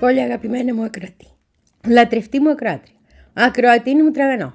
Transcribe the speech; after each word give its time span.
Πολύ 0.00 0.20
αγαπημένη 0.20 0.72
μου 0.72 0.84
ακροατή. 0.84 1.26
Λατρευτή 1.86 2.40
μου 2.40 2.50
ακροάτρια. 2.50 2.94
Ακροατίνη 3.32 4.02
μου 4.02 4.10
τραγανό. 4.10 4.54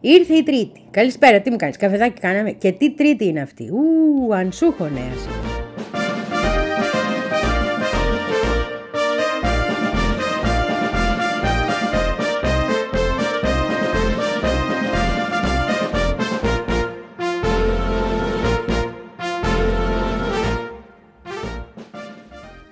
Ήρθε 0.00 0.34
η 0.34 0.42
Τρίτη. 0.42 0.82
Καλησπέρα, 0.90 1.40
τι 1.40 1.50
μου 1.50 1.56
κάνεις, 1.56 1.76
καφεδάκι 1.76 2.20
κάναμε. 2.20 2.50
Και 2.50 2.72
τι 2.72 2.90
Τρίτη 2.90 3.24
είναι 3.26 3.40
αυτή. 3.40 3.70
Ου, 3.70 4.34
ανσούχο 4.34 4.88
νέα 4.88 5.53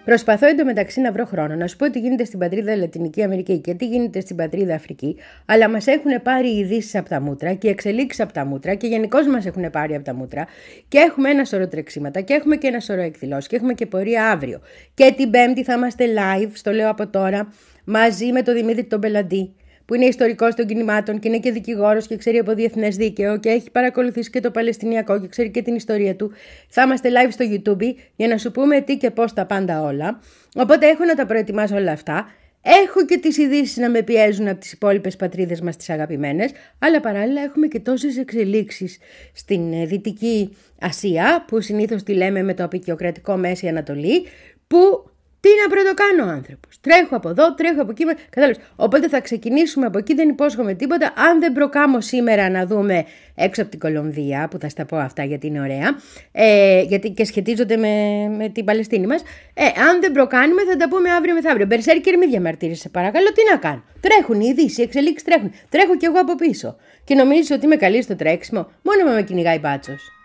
Προσπαθώ 0.05 0.47
εντωμεταξύ 0.47 1.01
να 1.01 1.13
βρω 1.13 1.25
χρόνο 1.25 1.55
να 1.55 1.67
σου 1.67 1.77
πω 1.77 1.91
τι 1.91 1.99
γίνεται 1.99 2.25
στην 2.25 2.39
πατρίδα 2.39 2.77
Λατινική 2.77 3.23
Αμερική 3.23 3.59
και 3.59 3.75
τι 3.75 3.87
γίνεται 3.87 4.21
στην 4.21 4.37
πατρίδα 4.37 4.75
Αφρική, 4.75 5.17
αλλά 5.47 5.69
μας 5.69 5.87
έχουν 5.87 6.23
πάρει 6.23 6.49
ειδήσεις 6.49 6.95
από 6.95 7.09
τα 7.09 7.21
μούτρα 7.21 7.53
και 7.53 7.69
εξελίξεις 7.69 8.21
από 8.21 8.33
τα 8.33 8.45
μούτρα 8.45 8.75
και 8.75 8.87
γενικώς 8.87 9.27
μας 9.27 9.47
έχουν 9.47 9.71
πάρει 9.71 9.95
από 9.95 10.05
τα 10.05 10.15
μούτρα 10.15 10.47
και 10.89 10.99
έχουμε 10.99 11.31
ένα 11.31 11.45
σωρό 11.45 11.69
τρεξίματα 11.69 12.21
και 12.21 12.35
έχουμε 12.35 12.57
και 12.57 12.67
ένα 12.67 12.81
σωρό 12.81 13.01
εκδηλώσεις 13.01 13.47
και 13.49 13.57
έχουμε 13.57 13.73
και 13.73 13.87
πορεία 13.87 14.31
αύριο. 14.31 14.61
Και 14.95 15.15
την 15.17 15.31
Πέμπτη 15.31 15.65
θα 15.65 15.73
είμαστε 15.73 16.05
live, 16.07 16.51
στο 16.53 16.73
λέω 16.73 16.91
από 16.91 17.07
τώρα, 17.09 17.53
μαζί 17.85 18.33
με 18.33 18.43
τον 18.43 18.55
Δημήτρη 18.55 18.85
τον 18.85 19.01
Πελαντή 19.01 19.55
που 19.85 19.95
είναι 19.95 20.05
ιστορικός 20.05 20.55
των 20.55 20.67
κινημάτων 20.67 21.19
και 21.19 21.29
είναι 21.29 21.39
και 21.39 21.51
δικηγόρος 21.51 22.07
και 22.07 22.17
ξέρει 22.17 22.39
από 22.39 22.55
διεθνές 22.55 22.97
δίκαιο 22.97 23.39
και 23.39 23.49
έχει 23.49 23.71
παρακολουθήσει 23.71 24.31
και 24.31 24.41
το 24.41 24.51
Παλαιστινιακό 24.51 25.21
και 25.21 25.27
ξέρει 25.29 25.51
και 25.51 25.63
την 25.63 25.75
ιστορία 25.75 26.17
του. 26.17 26.33
Θα 26.69 26.83
είμαστε 26.83 27.09
live 27.11 27.31
στο 27.31 27.45
YouTube 27.49 27.95
για 28.17 28.29
να 28.29 28.39
σου 28.39 28.51
πούμε 28.51 28.81
τι 28.81 28.97
και 28.97 29.11
πώς 29.11 29.33
τα 29.33 29.47
πάντα 29.47 29.83
όλα. 29.83 30.21
Οπότε 30.55 30.87
έχω 30.87 31.05
να 31.05 31.15
τα 31.15 31.27
προετοιμάσω 31.27 31.77
όλα 31.77 31.93
αυτά. 31.93 32.27
Έχω 32.63 33.05
και 33.05 33.19
τις 33.19 33.39
ειδήσεις 33.39 33.77
να 33.77 33.91
με 33.91 34.03
πιέζουν 34.03 34.49
από 34.49 34.61
τις 34.61 34.73
υπόλοιπες 34.73 35.17
πατρίδες 35.17 35.61
μας 35.61 35.77
τις 35.77 35.91
αγαπημένες, 35.91 36.51
αλλά 36.79 37.01
παράλληλα 37.01 37.43
έχουμε 37.43 37.67
και 37.67 37.81
τόσες 37.81 38.19
εξελίξεις 38.19 38.99
στην 39.33 39.73
ε, 39.73 39.87
Δυτική 39.87 40.57
Ασία, 40.81 41.45
που 41.47 41.61
συνήθως 41.61 42.03
τη 42.03 42.15
λέμε 42.15 42.43
με 42.43 42.55
το 42.55 42.65
απεικιοκρατικό 42.65 43.37
Μέση 43.37 43.69
Ανατολή, 43.69 44.27
που 44.67 45.11
τι 45.43 45.49
να 45.63 45.69
πρωτοκάνω 45.75 46.31
ο 46.31 46.35
άνθρωπος; 46.37 46.81
Τρέχω 46.81 47.17
από 47.17 47.29
εδώ, 47.29 47.55
τρέχω 47.55 47.83
από 47.83 47.91
εκεί. 47.91 48.05
Κατάλαβες. 48.31 48.65
Οπότε 48.77 49.09
θα 49.09 49.21
ξεκινήσουμε 49.21 49.87
από 49.87 49.99
εκεί, 49.99 50.15
δεν 50.15 50.29
υπόσχομαι 50.29 50.75
τίποτα. 50.75 51.13
Αν 51.17 51.41
δεν 51.41 51.53
προκάμω 51.53 52.01
σήμερα 52.01 52.51
να 52.51 52.67
δούμε 52.67 53.05
έξω 53.35 53.63
από 53.63 53.71
την 53.71 53.81
Κολομβία, 53.81 54.49
που 54.51 54.59
θα 54.59 54.69
στα 54.69 54.85
πω 54.85 54.97
αυτά 54.97 55.25
γιατί 55.25 55.47
είναι 55.47 55.61
ωραία, 55.61 55.97
ε, 56.33 56.81
γιατί 56.83 57.11
και 57.11 57.25
σχετίζονται 57.25 57.77
με, 57.77 57.89
με 58.37 58.49
την 58.49 58.65
Παλαιστίνη 58.65 59.07
μας. 59.07 59.23
Ε, 59.55 59.65
αν 59.65 60.01
δεν 60.01 60.13
προκάνουμε, 60.13 60.63
θα 60.65 60.77
τα 60.77 60.89
πούμε 60.89 61.11
αύριο 61.11 61.35
μεθαύριο. 61.35 61.67
Μπερσέρκερ, 61.67 62.19
μην 62.19 62.31
διαμαρτύρεσαι, 62.31 62.89
παρακαλώ. 62.89 63.33
Τι 63.33 63.43
να 63.51 63.57
κάνω. 63.57 63.83
Τρέχουν 64.01 64.41
οι 64.41 64.47
ειδήσει, 64.49 64.81
οι 64.81 64.85
εξελίξεις 64.85 65.23
τρέχουν. 65.23 65.53
Τρέχω 65.69 65.97
κι 65.97 66.05
εγώ 66.05 66.21
από 66.21 66.35
πίσω. 66.35 66.77
Και 67.05 67.15
νομίζεις 67.15 67.51
ότι 67.51 67.65
είμαι 67.65 67.77
καλή 67.77 68.03
στο 68.03 68.17
τρέξιμο, 68.17 68.71
μόνο 68.83 69.15
με 69.15 69.23
κυνηγάει 69.23 69.59
μπάτσος. 69.59 70.22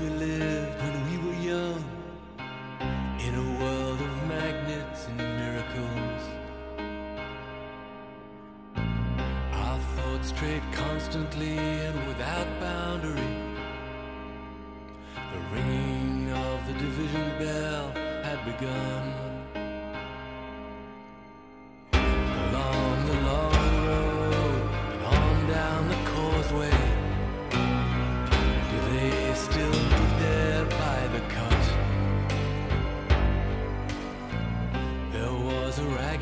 we 0.00 0.08
lived 0.10 0.80
when 0.80 1.10
we 1.10 1.18
were 1.26 1.38
young 1.42 1.84
in 3.18 3.34
a 3.34 3.60
world 3.60 4.00
of 4.00 4.28
magnets 4.28 5.06
and 5.06 5.18
miracles. 5.18 6.22
Our 9.52 9.80
thoughts 9.96 10.30
trade 10.32 10.62
constantly 10.70 11.58
and 11.58 12.06
without 12.06 12.46
boundary. 12.60 13.34
The 15.14 15.40
ringing 15.52 16.30
of 16.30 16.66
the 16.68 16.74
division 16.74 17.38
bell 17.40 17.90
had 18.22 18.44
begun. 18.44 19.07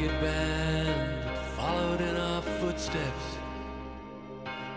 Ragged 0.06 0.20
band 0.20 1.24
that 1.24 1.38
followed 1.56 2.00
in 2.00 2.16
our 2.16 2.42
footsteps 2.42 3.38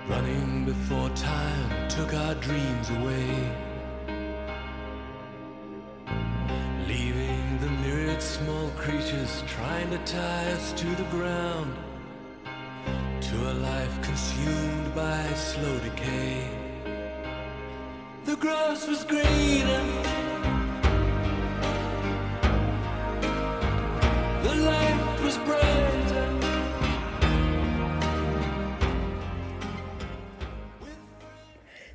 running 0.07 0.65
before 0.65 1.09
time 1.09 1.89
took 1.89 2.13
our 2.13 2.35
dreams 2.35 2.89
away. 2.89 3.51
Leaving 6.87 7.59
the 7.61 7.69
myriad 7.83 8.21
small 8.21 8.69
creatures 8.71 9.43
trying 9.47 9.89
to 9.91 9.97
tie 9.99 10.51
us 10.53 10.73
to 10.73 10.87
the 10.95 11.03
ground, 11.11 11.75
to 13.21 13.35
a 13.51 13.53
life 13.53 14.01
consumed 14.01 14.95
by 14.95 15.23
slow 15.33 15.79
decay. 15.79 16.47
The 18.25 18.35
grass 18.35 18.87
was 18.87 19.03
greener. 19.03 20.28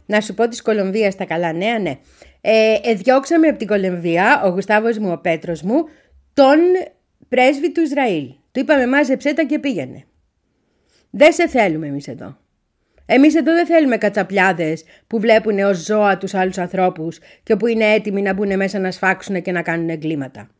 Να 0.07 0.21
σου 0.21 0.35
πω 0.35 0.49
της 0.49 0.63
Κολομβίας 0.63 1.13
στα 1.13 1.25
καλά 1.25 1.53
νέα, 1.53 1.79
ναι. 1.79 1.99
Ε, 2.41 2.79
εδιώξαμε 2.83 3.49
από 3.49 3.59
την 3.59 3.67
Κολομβία, 3.67 4.43
ο 4.45 4.49
Γουστάβος 4.49 4.99
μου, 4.99 5.11
ο 5.13 5.19
Πέτρος 5.19 5.63
μου, 5.63 5.85
τον 6.35 6.59
πρέσβη 7.29 7.73
του 7.73 7.81
Ισραήλ. 7.81 8.27
Του 8.53 8.61
είπαμε 8.61 8.87
μάζεψέ 8.87 9.35
τα 9.35 9.45
και 9.45 9.59
πήγαινε. 9.59 10.05
Δεν 11.11 11.33
σε 11.33 11.49
θέλουμε 11.49 11.87
εμείς 11.87 12.09
εδώ. 12.09 12.37
Εμείς 13.07 13.35
εδώ 13.35 13.53
δεν 13.53 13.67
θέλουμε 13.67 13.97
κατσαπλιάδες 13.97 14.85
που 15.07 15.21
βλέπουν 15.21 15.59
ως 15.59 15.85
ζώα 15.85 16.19
τους 16.19 16.35
άλλους 16.35 16.59
ανθρώπους 16.59 17.19
και 17.43 17.57
που 17.57 17.67
είναι 17.67 17.85
έτοιμοι 17.85 18.23
να 18.23 18.33
μπουν 18.33 18.57
μέσα 18.57 18.79
να 18.79 18.91
σφάξουν 18.91 19.43
και 19.43 19.53
να 19.53 19.63
κάνουν 19.63 19.89
εγκλήματα. 19.89 20.51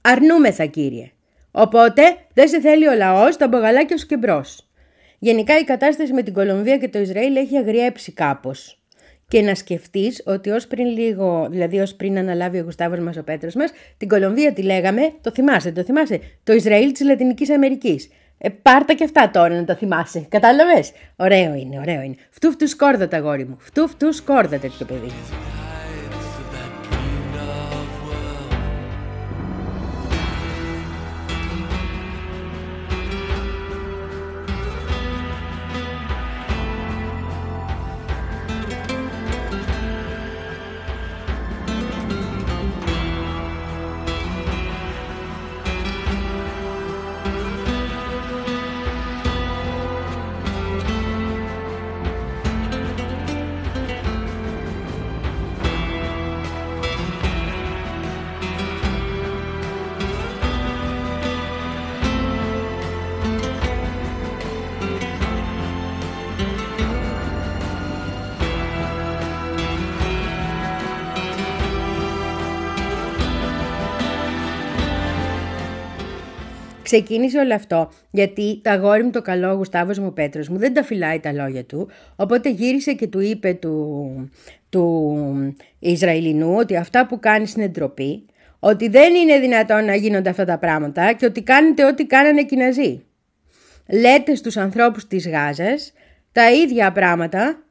Αρνούμεθα 0.00 0.66
κύριε. 0.66 1.10
Οπότε 1.50 2.02
δεν 2.34 2.48
σε 2.48 2.60
θέλει 2.60 2.88
ο 2.88 2.94
λαός, 2.94 3.36
τα 3.36 3.48
μπογαλάκια 3.48 3.98
σου 3.98 4.06
και 4.06 4.16
μπρος. 4.16 4.68
Γενικά 5.18 5.58
η 5.58 5.64
κατάσταση 5.64 6.12
με 6.12 6.22
την 6.22 6.32
Κολομβία 6.32 6.78
και 6.78 6.88
το 6.88 6.98
Ισραήλ 6.98 7.36
έχει 7.36 7.56
αγριέψει 7.56 8.12
κάπως 8.12 8.83
και 9.28 9.42
να 9.42 9.54
σκεφτείς 9.54 10.22
ότι 10.24 10.50
ως 10.50 10.66
πριν 10.66 10.86
λίγο, 10.86 11.48
δηλαδή 11.50 11.78
ως 11.78 11.94
πριν 11.94 12.18
αναλάβει 12.18 12.58
ο 12.58 12.62
Γουστάβος 12.62 12.98
μας, 12.98 13.16
ο 13.16 13.22
Πέτρος 13.22 13.54
μας, 13.54 13.70
την 13.96 14.08
Κολομβία 14.08 14.52
τη 14.52 14.62
λέγαμε, 14.62 15.12
το 15.20 15.30
θυμάσαι, 15.30 15.72
το 15.72 15.82
θυμάσαι, 15.82 16.20
το 16.42 16.52
Ισραήλ 16.52 16.92
της 16.92 17.06
Λατινικής 17.06 17.50
Αμερικής. 17.50 18.08
Ε, 18.38 18.48
πάρτα 18.48 18.94
και 18.94 19.04
αυτά 19.04 19.30
τώρα 19.30 19.54
να 19.54 19.64
τα 19.64 19.74
θυμάσαι. 19.76 20.26
Κατάλαβες; 20.28 20.92
Ωραίο 21.16 21.54
είναι, 21.54 21.78
ωραίο 21.78 22.02
είναι. 22.02 22.14
Φτού 22.30 22.50
φτού 22.50 22.68
σκόρδα 22.68 23.08
τα 23.08 23.18
γόρι 23.18 23.44
μου. 23.44 23.56
Φτού 23.60 23.88
φτού 23.88 24.12
σκόρδα 24.12 24.58
τέτοιο 24.58 24.86
παιδί. 24.86 25.10
Ξεκίνησε 76.94 77.38
όλο 77.38 77.54
αυτό 77.54 77.90
γιατί 78.10 78.60
τα 78.62 78.72
αγόρι 78.72 79.02
μου 79.02 79.10
το 79.10 79.22
καλό, 79.22 79.50
ο 79.50 79.54
Γουστάβος 79.54 79.98
μου 79.98 80.12
Πέτρος 80.12 80.48
μου, 80.48 80.58
δεν 80.58 80.74
τα 80.74 80.82
φυλάει 80.82 81.20
τα 81.20 81.32
λόγια 81.32 81.64
του. 81.64 81.88
Οπότε 82.16 82.50
γύρισε 82.50 82.92
και 82.92 83.06
του 83.06 83.20
είπε 83.20 83.52
του, 83.52 84.30
του 84.68 85.16
Ισραηλινού 85.78 86.54
ότι 86.54 86.76
αυτά 86.76 87.06
που 87.06 87.18
κάνεις 87.18 87.54
είναι 87.54 87.68
ντροπή, 87.68 88.26
ότι 88.58 88.88
δεν 88.88 89.14
είναι 89.14 89.38
δυνατόν 89.38 89.84
να 89.84 89.94
γίνονται 89.94 90.30
αυτά 90.30 90.44
τα 90.44 90.58
πράγματα 90.58 91.12
και 91.12 91.26
ότι 91.26 91.42
κάνετε 91.42 91.84
ό,τι 91.86 92.06
κάνανε 92.06 92.40
οι 92.40 92.44
Κιναζοί. 92.44 93.04
Λέτε 93.88 94.34
στους 94.34 94.56
ανθρώπους 94.56 95.06
της 95.06 95.28
Γάζας 95.28 95.92
τα 96.32 96.52
ίδια 96.52 96.92
πράγματα 96.92 97.62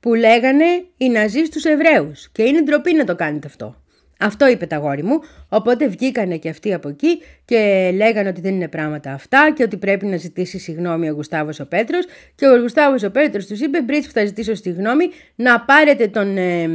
που 0.00 0.14
λέγανε 0.14 0.64
οι 0.96 1.08
Ναζί 1.08 1.44
στους 1.44 1.64
Εβραίους 1.64 2.30
και 2.32 2.42
είναι 2.42 2.62
ντροπή 2.62 2.92
να 2.92 3.04
το 3.04 3.14
κάνετε 3.14 3.46
αυτό. 3.46 3.81
Αυτό 4.22 4.48
είπε 4.48 4.66
τα 4.66 4.76
γόρι 4.76 5.02
μου, 5.02 5.20
οπότε 5.48 5.88
βγήκανε 5.88 6.36
και 6.36 6.48
αυτοί 6.48 6.74
από 6.74 6.88
εκεί 6.88 7.22
και 7.44 7.90
λέγανε 7.94 8.28
ότι 8.28 8.40
δεν 8.40 8.54
είναι 8.54 8.68
πράγματα 8.68 9.12
αυτά 9.12 9.52
και 9.54 9.62
ότι 9.62 9.76
πρέπει 9.76 10.06
να 10.06 10.16
ζητήσει 10.16 10.58
συγγνώμη 10.58 11.10
ο 11.10 11.12
Γουστάβος 11.12 11.60
ο 11.60 11.66
Πέτρος 11.66 12.04
και 12.34 12.46
ο 12.46 12.60
Γουστάβος 12.60 13.02
ο 13.02 13.10
Πέτρος 13.10 13.46
τους 13.46 13.60
είπε 13.60 13.82
«Μπρίτς 13.82 14.06
που 14.06 14.12
θα 14.12 14.24
ζητήσω 14.24 14.54
συγγνώμη 14.54 15.04
να 15.34 15.60
πάρετε 15.60 16.08
τον, 16.08 16.36
ε, 16.36 16.68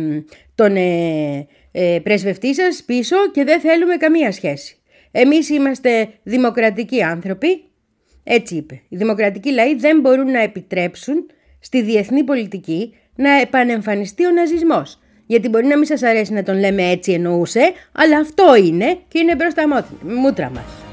τον 0.56 0.76
ε, 0.76 1.48
ε, 1.72 2.00
πρεσβευτή 2.04 2.56
σας 2.56 2.84
πίσω 2.86 3.16
και 3.32 3.44
δεν 3.44 3.60
θέλουμε 3.60 3.96
καμία 3.96 4.32
σχέση. 4.32 4.78
Εμείς 5.12 5.50
είμαστε 5.50 6.10
δημοκρατικοί 6.24 7.04
άνθρωποι, 7.04 7.64
έτσι 8.24 8.56
είπε. 8.56 8.82
Οι 8.90 8.98
δημοκρατικοί 8.98 9.52
λαοί 9.52 9.76
δεν 9.76 10.00
μπορούν 10.00 10.32
να 10.32 10.40
επιτρέψουν 10.40 11.26
στη 11.60 11.82
διεθνή 11.82 12.24
πολιτική 12.24 12.94
να 13.16 13.32
επανεμφανιστεί 13.32 14.26
ο 14.26 14.32
ναζισμός. 14.32 15.00
Γιατί 15.28 15.50
μπορεί 15.50 15.66
να 15.66 15.78
μην 15.78 15.86
σας 15.86 16.04
αρέσει 16.04 16.34
να 16.34 16.44
τον 16.44 16.60
λέμε 16.60 16.90
έτσι 16.90 17.12
εννοούσε, 17.12 17.72
αλλά 17.92 18.18
αυτό 18.18 18.56
είναι 18.56 18.98
και 19.08 19.20
είναι 19.20 19.36
μπροστά 19.36 19.86
μούτρα 20.02 20.50
μας. 20.50 20.87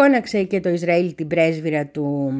Εφώναξε 0.00 0.42
και 0.42 0.60
το 0.60 0.68
Ισραήλ 0.68 1.14
την 1.14 1.26
πρέσβυρα 1.26 1.86
του, 1.86 2.32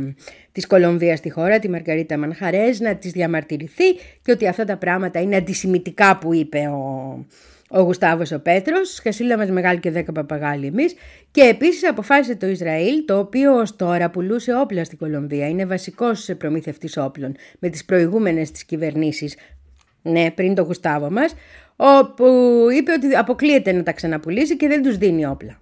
της 0.52 0.66
Κολομβίας 0.66 1.18
στη 1.18 1.30
χώρα, 1.30 1.58
τη 1.58 1.68
Μαργαρίτα 1.68 2.18
Μανχαρές, 2.18 2.80
να 2.80 2.94
της 2.94 3.12
διαμαρτυρηθεί 3.12 3.92
και 4.22 4.32
ότι 4.32 4.48
αυτά 4.48 4.64
τα 4.64 4.76
πράγματα 4.76 5.20
είναι 5.20 5.36
αντισημιτικά 5.36 6.18
που 6.18 6.34
είπε 6.34 6.58
ο, 6.58 7.26
ο 7.70 7.80
Γουστάβος 7.80 8.32
ο 8.32 8.40
Πέτρος, 8.40 8.94
σκασίλα 8.94 9.36
μας 9.36 9.50
μεγάλη 9.50 9.78
και 9.78 9.90
δέκα 9.90 10.12
παπαγάλοι 10.12 10.66
εμείς. 10.66 10.94
Και 11.30 11.40
επίσης 11.40 11.88
αποφάσισε 11.88 12.36
το 12.36 12.46
Ισραήλ, 12.46 13.04
το 13.04 13.18
οποίο 13.18 13.54
ως 13.54 13.76
τώρα 13.76 14.10
πουλούσε 14.10 14.54
όπλα 14.54 14.84
στην 14.84 14.98
Κολομβία, 14.98 15.48
είναι 15.48 15.66
βασικός 15.66 16.30
προμήθευτής 16.38 16.96
όπλων 16.96 17.36
με 17.58 17.68
τις 17.68 17.84
προηγούμενες 17.84 18.50
της 18.50 18.64
κυβερνήσεις, 18.64 19.36
ναι 20.02 20.30
πριν 20.30 20.54
το 20.54 20.62
Γουστάβο 20.62 21.10
μας, 21.10 21.34
όπου 21.76 22.24
είπε 22.78 22.92
ότι 22.92 23.14
αποκλείεται 23.16 23.72
να 23.72 23.82
τα 23.82 23.92
ξαναπουλήσει 23.92 24.56
και 24.56 24.68
δεν 24.68 24.82
τους 24.82 24.96
δίνει 24.96 25.26
όπλα. 25.26 25.60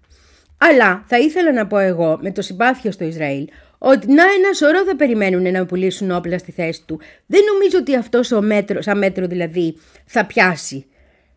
Αλλά 0.58 1.04
θα 1.06 1.18
ήθελα 1.18 1.52
να 1.52 1.66
πω 1.66 1.78
εγώ 1.78 2.18
με 2.22 2.30
το 2.30 2.42
συμπάθειο 2.42 2.90
στο 2.90 3.04
Ισραήλ 3.04 3.48
ότι 3.78 4.06
να 4.06 4.22
ένα 4.22 4.52
σωρό 4.54 4.84
θα 4.84 4.96
περιμένουν 4.96 5.52
να 5.52 5.66
πουλήσουν 5.66 6.10
όπλα 6.10 6.38
στη 6.38 6.52
θέση 6.52 6.82
του. 6.86 7.00
Δεν 7.26 7.40
νομίζω 7.52 7.78
ότι 7.78 7.96
αυτό 7.96 8.36
ο 8.36 8.40
μέτρο, 8.40 8.82
σαν 8.82 8.98
μέτρο 8.98 9.26
δηλαδή 9.26 9.76
θα 10.04 10.26
πιάσει. 10.26 10.86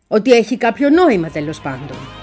Ότι 0.06 0.32
έχει 0.32 0.56
κάποιο 0.56 0.88
νόημα 0.88 1.28
τέλος 1.28 1.60
πάντων. 1.60 2.21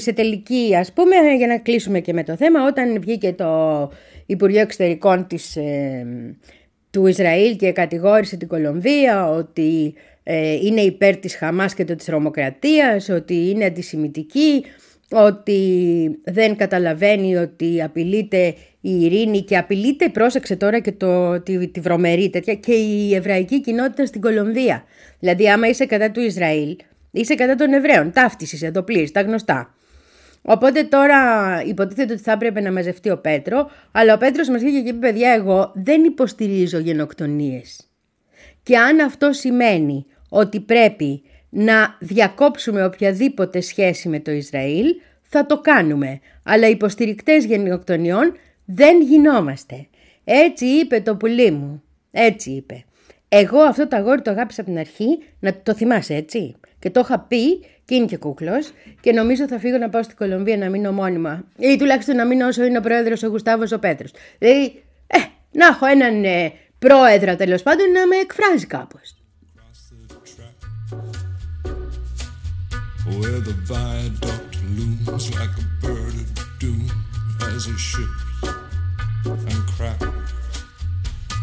Σε 0.00 0.12
τελική 0.12 0.76
ας 0.78 0.92
πούμε 0.92 1.16
για 1.36 1.46
να 1.46 1.58
κλείσουμε 1.58 2.00
και 2.00 2.12
με 2.12 2.24
το 2.24 2.36
θέμα 2.36 2.66
όταν 2.66 3.00
βγήκε 3.00 3.32
το 3.32 3.90
Υπουργείο 4.26 4.60
Εξωτερικών 4.60 5.26
της, 5.26 5.56
ε, 5.56 6.06
του 6.90 7.06
Ισραήλ 7.06 7.56
και 7.56 7.72
κατηγόρησε 7.72 8.36
την 8.36 8.48
Κολομβία 8.48 9.30
ότι 9.30 9.94
ε, 10.22 10.52
είναι 10.52 10.80
υπέρ 10.80 11.16
της 11.16 11.36
Χαμάς 11.36 11.74
και 11.74 11.84
της 11.84 12.06
Ρωμοκρατίας, 12.06 13.08
ότι 13.08 13.50
είναι 13.50 13.64
αντισημιτική, 13.64 14.64
ότι 15.10 15.60
δεν 16.24 16.56
καταλαβαίνει 16.56 17.36
ότι 17.36 17.82
απειλείται 17.82 18.54
η 18.80 19.00
ειρήνη 19.00 19.42
και 19.42 19.56
απειλείται, 19.56 20.08
πρόσεξε 20.08 20.56
τώρα 20.56 20.78
και 20.78 20.92
το, 20.92 21.40
τη, 21.40 21.68
τη 21.68 21.80
βρωμερή 21.80 22.30
τέτοια 22.30 22.54
και 22.54 22.72
η 22.72 23.14
εβραϊκή 23.14 23.60
κοινότητα 23.60 24.06
στην 24.06 24.20
Κολομβία. 24.20 24.84
Δηλαδή 25.18 25.50
άμα 25.50 25.68
είσαι 25.68 25.86
κατά 25.86 26.10
του 26.10 26.20
Ισραήλ 26.20 26.76
Είσαι 27.10 27.34
κατά 27.34 27.54
των 27.54 27.72
Εβραίων. 27.72 28.12
Ταύτιση, 28.12 28.66
εντοπλή, 28.66 29.10
τα 29.10 29.20
γνωστά. 29.20 29.74
Οπότε 30.42 30.84
τώρα 30.84 31.62
υποτίθεται 31.66 32.12
ότι 32.12 32.22
θα 32.22 32.32
έπρεπε 32.32 32.60
να 32.60 32.72
μαζευτεί 32.72 33.10
ο 33.10 33.18
Πέτρο, 33.18 33.70
αλλά 33.92 34.14
ο 34.14 34.18
Πέτρος 34.18 34.48
μας 34.48 34.62
βγήκε 34.62 34.80
και 34.80 34.88
είπε 34.88 35.06
παιδιά 35.06 35.30
εγώ 35.30 35.72
δεν 35.74 36.04
υποστηρίζω 36.04 36.78
γενοκτονίες. 36.78 37.88
Και 38.62 38.78
αν 38.78 39.00
αυτό 39.00 39.32
σημαίνει 39.32 40.06
ότι 40.28 40.60
πρέπει 40.60 41.22
να 41.50 41.96
διακόψουμε 42.00 42.84
οποιαδήποτε 42.84 43.60
σχέση 43.60 44.08
με 44.08 44.20
το 44.20 44.30
Ισραήλ, 44.30 44.86
θα 45.22 45.46
το 45.46 45.60
κάνουμε. 45.60 46.20
Αλλά 46.42 46.68
υποστηρικτές 46.68 47.44
γενοκτονιών 47.44 48.36
δεν 48.64 49.02
γινόμαστε. 49.02 49.86
Έτσι 50.24 50.66
είπε 50.66 51.00
το 51.00 51.16
πουλί 51.16 51.50
μου. 51.50 51.82
Έτσι 52.10 52.50
είπε. 52.50 52.84
Εγώ 53.28 53.60
αυτό 53.60 53.88
το 53.88 53.96
αγόρι 53.96 54.22
το 54.22 54.30
αγάπησα 54.30 54.60
από 54.60 54.70
την 54.70 54.78
αρχή, 54.78 55.18
να 55.40 55.54
το 55.62 55.74
θυμάσαι 55.74 56.14
έτσι. 56.14 56.54
Και 56.78 56.90
το 56.90 57.00
είχα 57.00 57.20
πει 57.20 57.64
και 57.90 57.96
είναι 57.96 58.06
και 58.06 58.16
κούκλος. 58.16 58.72
Και 59.00 59.12
νομίζω 59.12 59.48
θα 59.48 59.58
φύγω 59.58 59.78
να 59.78 59.88
πάω 59.88 60.02
στην 60.02 60.16
Κολομβία 60.16 60.56
να 60.56 60.68
μείνω 60.68 60.92
μόνιμα. 60.92 61.44
Ή 61.58 61.76
τουλάχιστον 61.76 62.16
να 62.16 62.26
μείνω 62.26 62.46
όσο 62.46 62.64
είναι 62.64 62.78
ο 62.78 62.80
πρόεδρος 62.80 63.22
ο 63.22 63.26
Γουστάβος 63.26 63.72
ο 63.72 63.78
Πέτρος. 63.78 64.10
Δηλαδή, 64.38 64.82
ε, 65.06 65.18
να 65.50 65.66
έχω 65.66 65.86
έναν 65.86 66.24
ε, 66.24 66.52
πρόεδρο 66.78 67.36
τέλος 67.36 67.62
πάντων 67.62 67.90
να 67.90 68.06
με 68.06 68.16
εκφράζει 68.16 68.66
κάπως. 68.66 69.14
Where 73.18 73.40
the 73.48 73.56
viaduct 73.72 74.52
looms 74.76 75.24
like 75.38 75.54
a 75.62 75.66
bird 75.82 76.14
of 76.22 76.30
doom 76.60 76.86
as 77.54 77.62
it 77.72 77.80
shifts 77.90 78.48
and 79.50 79.62
cracks. 79.74 80.39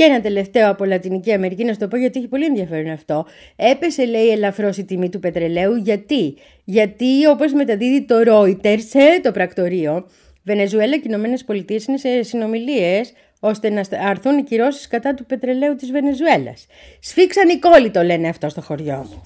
Και 0.00 0.06
ένα 0.06 0.20
τελευταίο 0.20 0.70
από 0.70 0.84
Λατινική 0.84 1.32
Αμερική, 1.32 1.64
να 1.64 1.72
σου 1.72 1.78
το 1.78 1.88
πω 1.88 1.96
γιατί 1.96 2.18
έχει 2.18 2.28
πολύ 2.28 2.44
ενδιαφέρον 2.44 2.90
αυτό. 2.90 3.26
Έπεσε, 3.56 4.04
λέει, 4.04 4.28
ελαφρώς 4.28 4.76
η 4.76 4.84
τιμή 4.84 5.08
του 5.08 5.18
πετρελαίου. 5.20 5.74
Γιατί, 5.74 6.34
γιατί 6.64 7.26
όπως 7.26 7.52
μεταδίδει 7.52 8.04
το 8.04 8.14
Reuters, 8.26 8.84
ε, 8.92 9.20
το 9.22 9.32
πρακτορείο, 9.32 10.08
Βενεζουέλα 10.42 10.94
και 10.94 11.02
οι 11.02 11.06
Ηνωμένες 11.06 11.44
Πολιτείες 11.44 11.84
είναι 11.84 11.96
σε 11.96 12.22
συνομιλίες 12.22 13.12
ώστε 13.40 13.70
να 13.70 13.82
αρθούν 14.08 14.38
οι 14.38 14.42
κυρώσεις 14.42 14.86
κατά 14.86 15.14
του 15.14 15.26
πετρελαίου 15.26 15.74
της 15.74 15.90
Βενεζουέλας. 15.90 16.66
Σφίξαν 17.00 17.48
οι 17.48 17.58
κόλλοι, 17.58 17.90
το 17.90 18.02
λένε 18.02 18.28
αυτό 18.28 18.48
στο 18.48 18.60
χωριό 18.60 19.06
μου. 19.10 19.22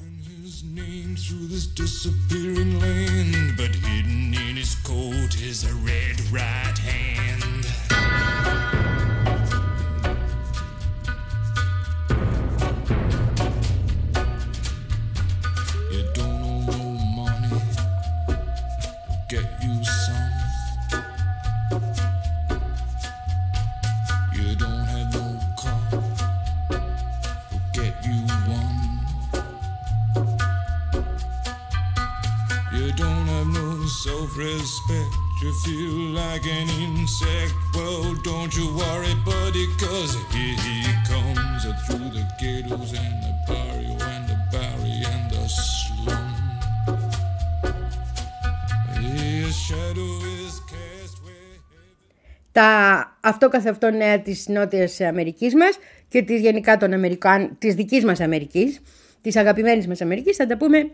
Τα 52.52 53.18
αυτό 53.20 53.49
καθε 53.49 53.70
αυτόν 53.70 53.96
νέα 53.96 54.20
της 54.20 54.49
Νότιας 54.49 55.00
Αμερικής 55.00 55.54
μας 55.54 55.78
και 56.08 56.23
της 56.23 56.40
γενικά 56.40 56.76
των 56.76 56.92
Αμερικανών 56.92 57.56
της 57.58 57.75
δικής 57.75 58.04
μας 58.04 58.20
Αμερικής, 58.20 58.80
της 59.20 59.37
αγαπημένης 59.37 59.87
μας 59.87 60.00
Αμερικής, 60.00 60.37
θα 60.37 60.46
τα 60.46 60.56
πούμε 60.56 60.90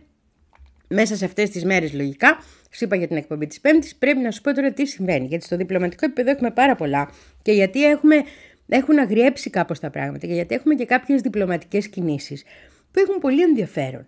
μέσα 0.88 1.16
σε 1.16 1.24
αυτές 1.24 1.50
τις 1.50 1.64
μέρες 1.64 1.92
λογικά. 1.92 2.38
Σου 2.70 2.84
είπα 2.84 2.96
για 2.96 3.06
την 3.06 3.16
εκπομπή 3.16 3.46
της 3.46 3.60
Πέμπτης, 3.60 3.96
πρέπει 3.96 4.18
να 4.18 4.30
σου 4.30 4.40
πω 4.40 4.54
τώρα 4.54 4.72
τι 4.72 4.86
συμβαίνει. 4.86 5.26
Γιατί 5.26 5.44
στο 5.44 5.56
διπλωματικό 5.56 6.04
επίπεδο 6.04 6.30
έχουμε 6.30 6.50
πάρα 6.50 6.74
πολλά 6.74 7.10
και 7.42 7.52
γιατί 7.52 7.84
έχουμε, 7.84 8.16
έχουν 8.68 8.98
αγριέψει 8.98 9.50
κάπως 9.50 9.80
τα 9.80 9.90
πράγματα 9.90 10.26
και 10.26 10.32
γιατί 10.32 10.54
έχουμε 10.54 10.74
και 10.74 10.84
κάποιες 10.84 11.20
διπλωματικές 11.20 11.88
κινήσεις 11.88 12.42
που 12.92 13.00
έχουν 13.00 13.20
πολύ 13.20 13.42
ενδιαφέρον 13.42 14.06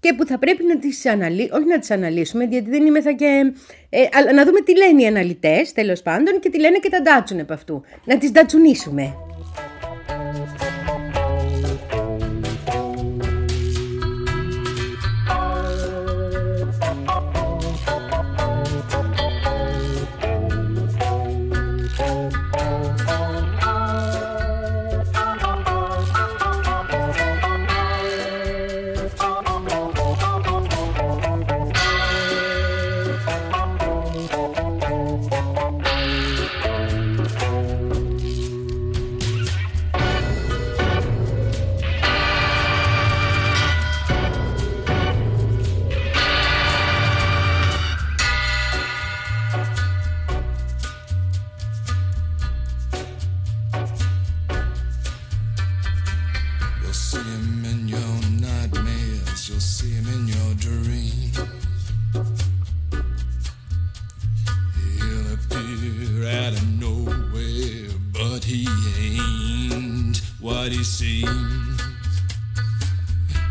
και 0.00 0.14
που 0.14 0.26
θα 0.26 0.38
πρέπει 0.38 0.64
να 0.64 0.78
τις, 0.78 1.06
αναλύ... 1.06 1.50
όχι 1.52 1.66
να 1.66 1.78
τις 1.78 1.90
αναλύσουμε, 1.90 2.44
γιατί 2.44 2.70
δεν 2.70 2.86
είμαι 2.86 3.00
θα 3.00 3.12
και... 3.12 3.52
Ε, 3.90 4.02
αλλά 4.12 4.32
να 4.32 4.44
δούμε 4.44 4.60
τι 4.60 4.76
λένε 4.76 5.02
οι 5.02 5.06
αναλυτές, 5.06 5.72
τέλος 5.72 6.02
πάντων, 6.02 6.40
και 6.40 6.50
τι 6.50 6.60
λένε 6.60 6.78
και 6.78 6.88
τα 6.88 7.02
ντάτσουν 7.02 7.40
από 7.40 7.52
αυτού. 7.52 7.82
Να 8.04 8.18
τις 8.18 8.30
ντατσουνίσουμε. 8.30 9.14
nobody 70.66 70.82
sees. 70.82 71.24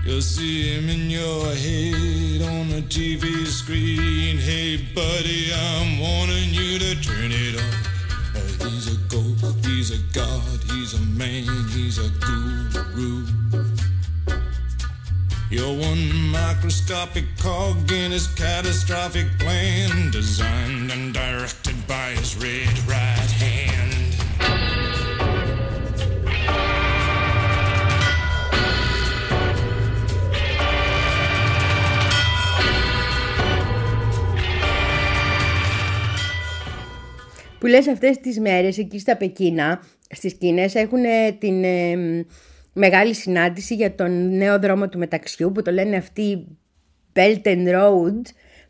You'll 0.03 0.22
see 0.22 0.75
him 0.75 0.89
in 0.89 1.10
your 1.10 1.45
head 1.45 2.41
on 2.41 2.67
the 2.69 2.84
TV 2.89 3.45
screen. 3.45 4.38
Hey, 4.38 4.77
buddy, 4.93 5.50
I'm 5.53 6.00
warning 6.00 6.53
you 6.53 6.77
to 6.77 7.01
turn 7.01 7.31
it 7.31 7.55
off. 7.55 7.88
Oh, 8.36 8.67
he's 8.67 8.93
a 8.93 8.98
goat, 9.07 9.65
he's 9.65 9.91
a 9.91 10.13
god, 10.13 10.60
he's 10.72 10.93
a 10.93 11.01
man, 11.17 11.69
he's 11.69 12.00
a 12.00 12.10
guru. 12.19 13.25
You're 15.50 15.77
one 15.77 16.31
microscopic 16.31 17.25
cog 17.38 17.89
in 17.93 18.12
his 18.12 18.27
catastrophic 18.27 19.27
plan, 19.39 20.12
designed 20.12 20.91
and 20.91 21.13
directed 21.13 21.75
by 21.88 22.10
his 22.10 22.36
red 22.36 22.77
ride. 22.89 23.14
Που 37.65 37.72
λες 37.72 37.88
αυτές 37.88 38.17
τις 38.17 38.39
μέρες 38.39 38.77
εκεί 38.77 39.00
στα 39.00 39.17
Πεκίνα, 39.17 39.81
στις 40.10 40.34
Κίνες, 40.34 40.75
έχουν 40.75 41.03
την 41.39 41.63
ε, 41.63 42.25
μεγάλη 42.74 43.13
συνάντηση 43.13 43.75
για 43.75 43.95
τον 43.95 44.38
νέο 44.38 44.60
δρόμο 44.60 44.89
του 44.89 44.98
μεταξιού 44.98 45.51
που 45.51 45.62
το 45.62 45.72
λένε 45.72 45.95
αυτοί 45.95 46.48
Belt 47.13 47.41
and 47.43 47.67
Road, 47.67 48.22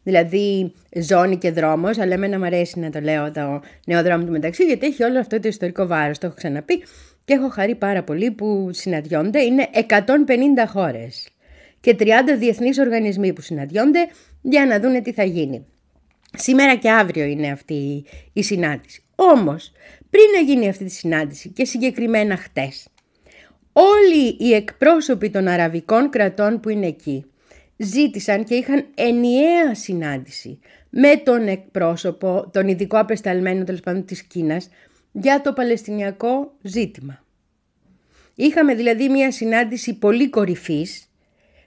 δηλαδή 0.03 0.73
ζώνη 0.95 1.37
και 1.37 1.51
δρόμος, 1.51 1.97
αλλά 1.97 2.13
εμένα 2.13 2.39
μου 2.39 2.45
αρέσει 2.45 2.79
να 2.79 2.89
το 2.89 2.99
λέω 2.99 3.31
το 3.31 3.61
νέο 3.85 4.03
δρόμο 4.03 4.25
του 4.25 4.31
μεταξιού 4.31 4.65
γιατί 4.65 4.85
έχει 4.85 5.03
όλο 5.03 5.19
αυτό 5.19 5.39
το 5.39 5.47
ιστορικό 5.47 5.87
βάρος, 5.87 6.17
το 6.17 6.25
έχω 6.25 6.35
ξαναπεί 6.35 6.83
και 7.25 7.33
έχω 7.33 7.49
χαρεί 7.49 7.75
πάρα 7.75 8.03
πολύ 8.03 8.31
που 8.31 8.69
συναντιόνται, 8.73 9.41
είναι 9.41 9.69
150 9.73 10.05
χώρες 10.67 11.27
και 11.79 11.95
30 11.99 12.05
διεθνείς 12.37 12.77
οργανισμοί 12.77 13.33
που 13.33 13.41
συναντιόνται 13.41 13.99
για 14.41 14.65
να 14.65 14.79
δούνε 14.79 15.01
τι 15.01 15.11
θα 15.11 15.23
γίνει. 15.23 15.65
Σήμερα 16.37 16.75
και 16.75 16.91
αύριο 16.91 17.25
είναι 17.25 17.51
αυτή 17.51 18.03
η 18.33 18.43
συνάντηση. 18.43 19.03
Όμως, 19.15 19.71
πριν 20.09 20.23
να 20.35 20.39
γίνει 20.39 20.69
αυτή 20.69 20.83
τη 20.83 20.91
συνάντηση 20.91 21.49
και 21.49 21.65
συγκεκριμένα 21.65 22.37
χτες, 22.37 22.87
όλοι 23.73 24.35
οι 24.39 24.53
εκπρόσωποι 24.53 25.29
των 25.29 25.47
αραβικών 25.47 26.09
κρατών 26.09 26.59
που 26.59 26.69
είναι 26.69 26.87
εκεί 26.87 27.25
ζήτησαν 27.77 28.43
και 28.43 28.55
είχαν 28.55 28.85
ενιαία 28.95 29.75
συνάντηση 29.75 30.59
με 30.89 31.15
τον 31.23 31.47
εκπρόσωπο, 31.47 32.49
τον 32.53 32.67
ειδικό 32.67 32.99
απεσταλμένο 32.99 33.63
τέλος 33.63 33.81
πάντων 33.81 34.05
της 34.05 34.23
Κίνας 34.23 34.69
για 35.11 35.41
το 35.41 35.53
Παλαιστινιακό 35.53 36.53
ζήτημα. 36.61 37.23
Είχαμε 38.35 38.75
δηλαδή 38.75 39.09
μια 39.09 39.31
συνάντηση 39.31 39.93
πολύ 39.93 40.29
κορυφής 40.29 41.09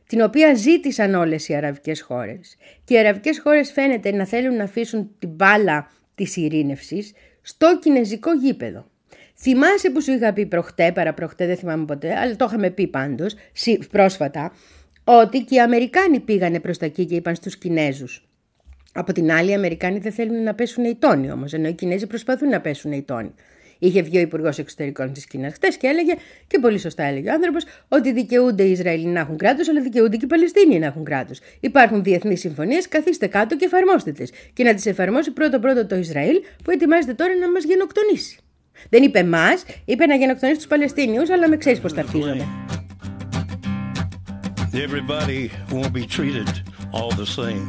την 0.08 0.20
οποία 0.20 0.54
ζήτησαν 0.54 1.14
όλες 1.14 1.48
οι 1.48 1.54
αραβικές 1.54 2.00
χώρες. 2.00 2.56
Και 2.84 2.94
οι 2.94 2.98
αραβικές 2.98 3.40
χώρες 3.40 3.72
φαίνεται 3.72 4.12
να 4.12 4.24
θέλουν 4.26 4.56
να 4.56 4.64
αφήσουν 4.64 5.10
την 5.18 5.28
μπάλα 5.28 5.90
της 6.14 6.36
ειρήνευσης 6.36 7.12
στο 7.42 7.78
κινέζικο 7.78 8.32
γήπεδο. 8.34 8.90
Θυμάσαι 9.40 9.90
που 9.90 10.02
σου 10.02 10.12
είχα 10.12 10.32
πει 10.32 10.46
προχτέ, 10.46 10.92
παραπροχτέ, 10.92 11.46
δεν 11.46 11.56
θυμάμαι 11.56 11.84
ποτέ, 11.84 12.16
αλλά 12.16 12.36
το 12.36 12.44
είχαμε 12.48 12.70
πει 12.70 12.86
πάντως 12.86 13.34
πρόσφατα, 13.90 14.52
ότι 15.04 15.44
και 15.44 15.54
οι 15.54 15.60
Αμερικάνοι 15.60 16.20
πήγανε 16.20 16.60
προς 16.60 16.78
τα 16.78 16.86
εκεί 16.86 17.04
και 17.04 17.14
είπαν 17.14 17.34
στους 17.34 17.58
Κινέζους. 17.58 18.28
Από 18.92 19.12
την 19.12 19.32
άλλη, 19.32 19.50
οι 19.50 19.54
Αμερικάνοι 19.54 19.98
δεν 19.98 20.12
θέλουν 20.12 20.42
να 20.42 20.54
πέσουν 20.54 20.84
οι 20.84 20.94
τόνοι 20.94 21.30
όμως, 21.30 21.52
ενώ 21.52 21.68
οι 21.68 21.72
Κινέζοι 21.72 22.06
προσπαθούν 22.06 22.48
να 22.48 22.60
πέσουν 22.60 22.92
οι 22.92 23.02
τόνοι. 23.02 23.34
Είχε 23.78 24.02
βγει 24.02 24.16
ο 24.18 24.20
Υπουργός 24.20 24.58
Εξωτερικών 24.58 25.12
τη 25.12 25.26
Κίνα 25.26 25.50
χτε 25.50 25.68
και 25.68 25.86
έλεγε, 25.86 26.14
και 26.46 26.58
πολύ 26.58 26.78
σωστά 26.78 27.02
έλεγε 27.02 27.30
ο 27.30 27.32
άνθρωπος, 27.32 27.64
ότι 27.88 28.12
δικαιούνται 28.12 28.62
οι 28.62 28.70
Ισραηλοί 28.70 29.06
να 29.06 29.20
έχουν 29.20 29.36
κράτος, 29.36 29.68
αλλά 29.68 29.80
δικαιούνται 29.80 30.16
και 30.16 30.24
οι 30.24 30.28
Παλαιστίνοι 30.28 30.78
να 30.78 30.86
έχουν 30.86 31.04
κράτος. 31.04 31.40
Υπάρχουν 31.60 32.02
διεθνείς 32.02 32.40
συμφωνίες, 32.40 32.88
καθίστε 32.88 33.26
κάτω 33.26 33.56
και 33.56 33.64
εφαρμόστε 33.64 34.12
τις. 34.12 34.32
Και 34.52 34.64
να 34.64 34.74
τις 34.74 34.86
εφαρμόσει 34.86 35.30
πρώτο-πρώτο 35.30 35.86
το 35.86 35.96
Ισραήλ, 35.96 36.36
που 36.64 36.70
ετοιμάζεται 36.70 37.14
τώρα 37.14 37.34
να 37.34 37.50
μας 37.50 37.64
γενοκτονήσει. 37.64 38.38
Δεν 38.88 39.02
είπε 39.02 39.18
εμάς, 39.18 39.64
είπε 39.84 40.06
να 40.06 40.14
γενοκτονήσει 40.14 40.58
τους 40.58 40.68
Παλαιστίνιους, 40.68 41.30
αλλά 41.30 41.48
με 41.48 41.56
ξέρεις 41.56 41.80
πώς 41.80 41.92
ταυτίζομαι. 41.92 42.48
Everybody 44.72 45.50
won't 45.72 45.92
be 45.92 46.04
treated 46.16 46.50
all 46.92 47.10
the 47.22 47.26
same. 47.26 47.68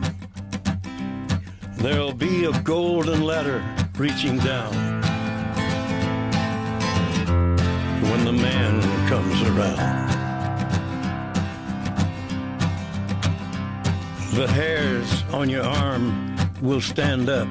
There'll 1.83 2.19
be 2.29 2.35
a 2.51 2.61
golden 2.63 3.23
ladder 3.23 3.59
reaching 3.97 4.37
down 4.51 5.08
when 8.01 8.25
the 8.25 8.31
man 8.31 8.81
comes 9.07 9.41
around. 9.41 9.99
The 14.33 14.47
hairs 14.47 15.23
on 15.33 15.49
your 15.49 15.63
arm 15.63 16.35
will 16.61 16.81
stand 16.81 17.29
up 17.29 17.47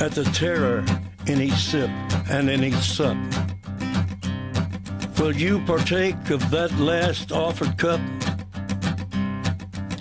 at 0.00 0.12
the 0.12 0.24
terror 0.32 0.84
in 1.26 1.40
each 1.40 1.54
sip 1.54 1.90
and 2.30 2.48
in 2.48 2.64
each 2.64 2.74
sup. 2.74 3.16
Will 5.18 5.36
you 5.36 5.60
partake 5.66 6.30
of 6.30 6.50
that 6.50 6.72
last 6.78 7.30
offered 7.30 7.76
cup 7.78 8.00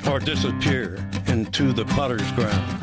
or 0.10 0.20
disappear 0.20 0.98
into 1.28 1.74
the 1.74 1.86
potter's 1.86 2.32
ground 2.32 2.82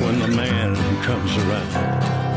when 0.00 0.18
the 0.20 0.28
man 0.28 0.74
comes 1.02 1.36
around? 1.36 2.31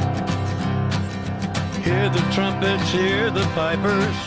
Hear 1.85 2.09
the 2.09 2.25
trumpets, 2.33 2.89
hear 2.89 3.29
the 3.29 3.45
pipers, 3.53 4.17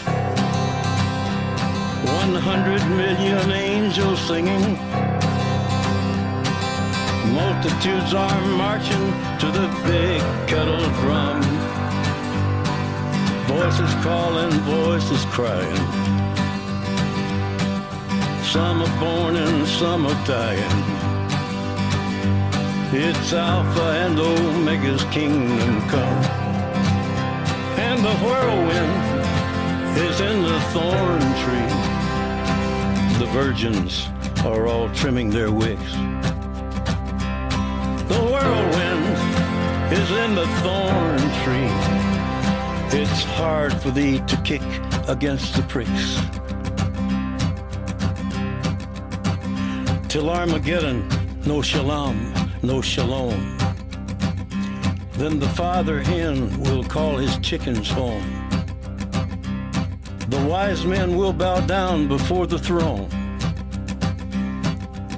100 2.06 2.86
million 2.96 3.50
angels 3.50 4.20
singing. 4.28 4.78
Multitudes 7.34 8.14
are 8.14 8.40
marching 8.56 9.12
to 9.40 9.50
the 9.50 9.66
big 9.84 10.22
kettle 10.46 10.88
drum. 11.00 11.42
Voices 13.48 13.92
calling, 14.04 14.52
voices 14.60 15.24
crying. 15.34 15.84
Some 18.44 18.82
are 18.82 19.00
born 19.00 19.34
and 19.34 19.66
some 19.66 20.06
are 20.06 20.26
dying. 20.26 20.84
It's 22.92 23.32
Alpha 23.32 23.82
and 24.04 24.16
Omega's 24.16 25.02
kingdom 25.10 25.82
come. 25.88 26.47
And 27.98 28.06
the 28.06 28.24
whirlwind 28.24 29.98
is 29.98 30.20
in 30.20 30.42
the 30.42 30.60
thorn 30.70 31.20
tree. 31.42 31.72
The 33.18 33.26
virgins 33.32 34.06
are 34.44 34.68
all 34.68 34.88
trimming 34.90 35.30
their 35.30 35.50
wicks. 35.50 35.92
The 38.06 38.20
whirlwind 38.30 39.04
is 39.92 40.10
in 40.12 40.36
the 40.36 40.46
thorn 40.62 41.18
tree. 41.42 41.72
It's 43.00 43.24
hard 43.24 43.74
for 43.82 43.90
thee 43.90 44.20
to 44.28 44.36
kick 44.42 44.62
against 45.08 45.56
the 45.56 45.62
pricks. 45.62 46.20
Till 50.08 50.30
Armageddon, 50.30 51.08
no 51.44 51.62
shalom, 51.62 52.32
no 52.62 52.80
shalom. 52.80 53.57
Then 55.18 55.40
the 55.40 55.48
father 55.48 56.00
hen 56.00 56.60
will 56.60 56.84
call 56.84 57.16
his 57.16 57.36
chickens 57.38 57.90
home. 57.90 58.22
The 60.28 60.46
wise 60.48 60.84
men 60.84 61.16
will 61.16 61.32
bow 61.32 61.58
down 61.58 62.06
before 62.06 62.46
the 62.46 62.56
throne. 62.56 63.08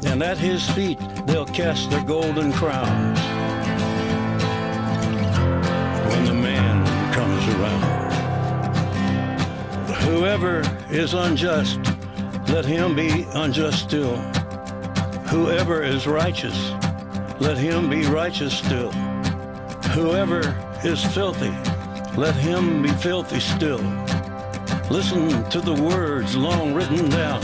And 0.06 0.22
at 0.22 0.38
his 0.38 0.66
feet 0.70 0.98
they'll 1.26 1.44
cast 1.44 1.90
their 1.90 2.02
golden 2.02 2.50
crowns 2.50 3.20
when 6.08 6.24
the 6.24 6.32
man 6.32 7.12
comes 7.12 7.46
around. 7.56 8.12
Whoever 10.04 10.62
is 10.90 11.12
unjust, 11.12 11.78
let 12.48 12.64
him 12.64 12.96
be 12.96 13.26
unjust 13.34 13.82
still. 13.82 14.16
Whoever 15.28 15.82
is 15.82 16.06
righteous, 16.06 16.70
let 17.38 17.58
him 17.58 17.90
be 17.90 18.06
righteous 18.06 18.56
still. 18.56 18.90
Whoever 19.94 20.56
is 20.84 21.04
filthy, 21.04 21.50
let 22.16 22.36
him 22.36 22.82
be 22.82 22.90
filthy 22.90 23.40
still. 23.40 23.82
Listen 24.88 25.42
to 25.50 25.60
the 25.60 25.74
words 25.74 26.36
long 26.36 26.74
written 26.74 27.10
down 27.10 27.42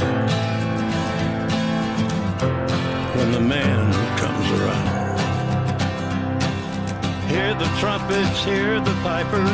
when 3.17 3.33
the 3.33 3.41
man 3.41 3.93
comes 4.17 4.51
around. 4.61 5.19
Hear 7.29 7.53
the 7.55 7.69
trumpets, 7.81 8.45
hear 8.45 8.79
the 8.79 8.95
pipers. 9.03 9.51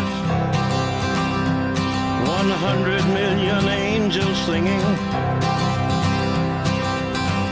One 2.29 2.51
hundred 2.51 3.05
million 3.09 3.69
angels 3.69 4.37
singing. 4.45 4.83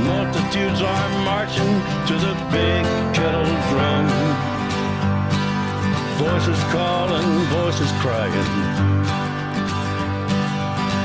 Multitudes 0.04 0.82
are 0.82 1.24
marching 1.24 1.80
to 2.08 2.14
the 2.26 2.34
big 2.52 2.84
kettle 3.14 3.44
drum. 3.70 4.49
Voices 6.20 6.62
calling, 6.64 7.30
voices 7.48 7.90
crying. 8.02 8.50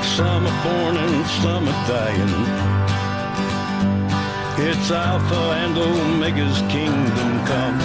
Some 0.03 0.45
are 0.45 0.63
born 0.63 0.97
and 0.97 1.25
some 1.41 1.69
are 1.69 1.87
dying. 1.87 2.33
It's 4.67 4.91
Alpha 4.91 5.41
and 5.63 5.77
Omega's 5.77 6.59
kingdom 6.69 7.45
come. 7.45 7.79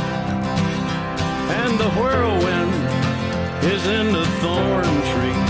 And 1.63 1.79
the 1.79 1.91
whirlwind 1.91 2.75
is 3.65 3.87
in 3.87 4.13
the 4.13 4.27
thorn 4.41 4.91
tree. 5.13 5.41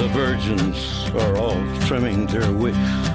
The 0.00 0.08
virgins 0.12 1.10
are 1.16 1.36
all 1.36 1.60
trimming 1.80 2.26
their 2.26 2.52
wicks. 2.52 3.13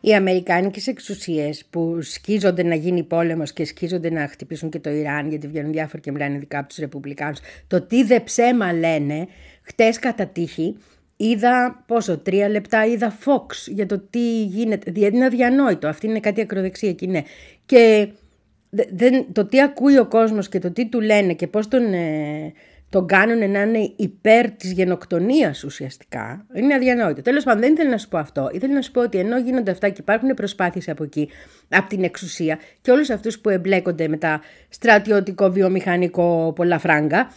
Οι 0.00 0.14
αμερικάνικες 0.14 0.86
εξουσίες 0.86 1.64
που 1.70 1.98
σκίζονται 2.02 2.62
να 2.62 2.74
γίνει 2.74 3.02
πόλεμος 3.02 3.52
και 3.52 3.64
σκίζονται 3.64 4.10
να 4.10 4.28
χτυπήσουν 4.28 4.70
και 4.70 4.78
το 4.78 4.90
Ιράν 4.90 5.28
γιατί 5.28 5.46
βγαίνουν 5.46 5.72
διάφοροι 5.72 6.02
και 6.02 6.12
μιλάνε 6.12 6.34
ειδικά 6.34 6.58
από 6.58 6.68
τους 6.68 6.76
Ρεπουμπλικάνους 6.76 7.38
το 7.66 7.80
τι 7.80 8.04
δε 8.04 8.20
ψέμα 8.20 8.72
λένε 8.72 9.26
χτες 9.62 9.98
κατά 9.98 10.26
τύχη 10.26 10.76
είδα 11.16 11.84
πόσο 11.86 12.18
τρία 12.18 12.48
λεπτά 12.48 12.86
είδα 12.86 13.18
Fox 13.24 13.54
για 13.66 13.86
το 13.86 13.98
τι 14.10 14.44
γίνεται. 14.44 14.90
Γιατί 14.94 15.16
είναι 15.16 15.24
αδιανόητο. 15.24 15.88
Αυτή 15.88 16.06
είναι 16.06 16.20
κάτι 16.20 16.40
ακροδεξία 16.40 16.88
εκεί 16.88 17.06
ναι. 17.06 17.22
Και 17.66 18.08
δεν, 18.70 19.26
το 19.32 19.46
τι 19.46 19.60
ακούει 19.60 19.98
ο 19.98 20.06
κόσμος 20.06 20.48
και 20.48 20.58
το 20.58 20.70
τι 20.70 20.86
του 20.86 21.00
λένε 21.00 21.34
και 21.34 21.46
πώς 21.46 21.68
τον 21.68 21.92
ε, 21.92 22.52
τον 22.90 23.06
κάνουν 23.06 23.50
να 23.50 23.62
είναι 23.62 23.92
υπέρ 23.96 24.50
της 24.50 24.72
γενοκτονίας 24.72 25.64
ουσιαστικά, 25.64 26.46
είναι 26.54 26.74
αδιανόητο. 26.74 27.22
Τέλος 27.22 27.44
πάντων, 27.44 27.60
δεν 27.60 27.72
ήθελα 27.72 27.90
να 27.90 27.98
σου 27.98 28.08
πω 28.08 28.18
αυτό. 28.18 28.50
Ήθελα 28.52 28.74
να 28.74 28.82
σου 28.82 28.90
πω 28.90 29.00
ότι 29.00 29.18
ενώ 29.18 29.38
γίνονται 29.38 29.70
αυτά 29.70 29.88
και 29.88 30.00
υπάρχουν 30.00 30.34
προσπάθειες 30.34 30.88
από 30.88 31.02
εκεί, 31.02 31.28
από 31.68 31.88
την 31.88 32.04
εξουσία 32.04 32.58
και 32.80 32.90
όλους 32.90 33.10
αυτούς 33.10 33.38
που 33.38 33.48
εμπλέκονται 33.48 34.08
με 34.08 34.16
τα 34.16 34.40
στρατιωτικό, 34.68 35.50
βιομηχανικό, 35.50 36.52
πολλά 36.56 36.78
φράγκα, 36.78 37.32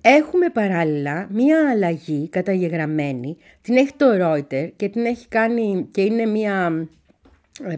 έχουμε 0.00 0.48
παράλληλα 0.48 1.28
μία 1.30 1.70
αλλαγή 1.70 2.28
καταγεγραμμένη. 2.28 3.36
Την 3.60 3.76
έχει 3.76 3.92
το 3.96 4.06
Reuters 4.20 4.70
και 4.76 4.88
την 4.88 5.04
έχει 5.04 5.28
κάνει 5.28 5.88
και 5.90 6.00
είναι 6.00 6.26
μία. 6.26 6.86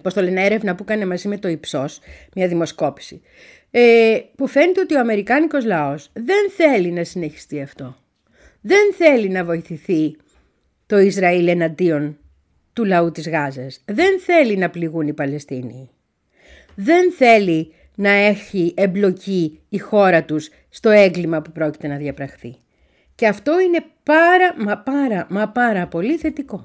Πώς 0.03 0.14
το 0.14 0.23
λένε, 0.23 0.44
έρευνα 0.44 0.75
που 0.75 0.83
έκανε 0.83 1.07
μαζί 1.07 1.29
με 1.29 1.38
το 1.38 1.49
Υψός, 1.49 2.01
μια 2.35 2.49
δημοσκόπηση 2.49 3.23
ε, 3.70 4.18
που 4.37 4.46
φαίνεται 4.46 4.80
ότι 4.80 4.94
ο 4.94 5.00
Αμερικάνικος 5.00 5.64
λαός 5.64 6.11
δεν 6.12 6.50
θέλει 6.56 6.90
να 6.90 7.04
συνεχιστεί 7.04 7.61
αυτό. 7.61 7.96
Δεν 8.61 8.94
θέλει 8.94 9.28
να 9.28 9.44
βοηθηθεί 9.44 10.16
το 10.87 10.98
Ισραήλ 10.98 11.48
εναντίον 11.48 12.18
του 12.72 12.85
λαού 12.85 13.11
της 13.11 13.28
Γάζας. 13.28 13.83
Δεν 13.85 14.20
θέλει 14.20 14.56
να 14.56 14.70
πληγούν 14.70 15.06
οι 15.06 15.12
Παλαιστίνοι. 15.12 15.90
Δεν 16.74 17.12
θέλει 17.12 17.72
να 17.94 18.11
έχει 18.11 18.74
εμπλοκή 18.76 19.61
η 19.68 19.78
χώρα 19.78 20.24
τους 20.24 20.50
στο 20.68 20.90
έγκλημα 20.90 21.42
που 21.42 21.52
πρόκειται 21.52 21.88
να 21.88 21.96
διαπραχθεί. 21.96 22.56
Και 23.14 23.26
αυτό 23.26 23.61
είναι 23.61 23.85
πάρα 24.02 24.54
μα 24.64 24.78
πάρα 24.78 25.26
μα 25.30 25.48
πάρα 25.48 25.87
πολύ 25.87 26.16
θετικό. 26.16 26.64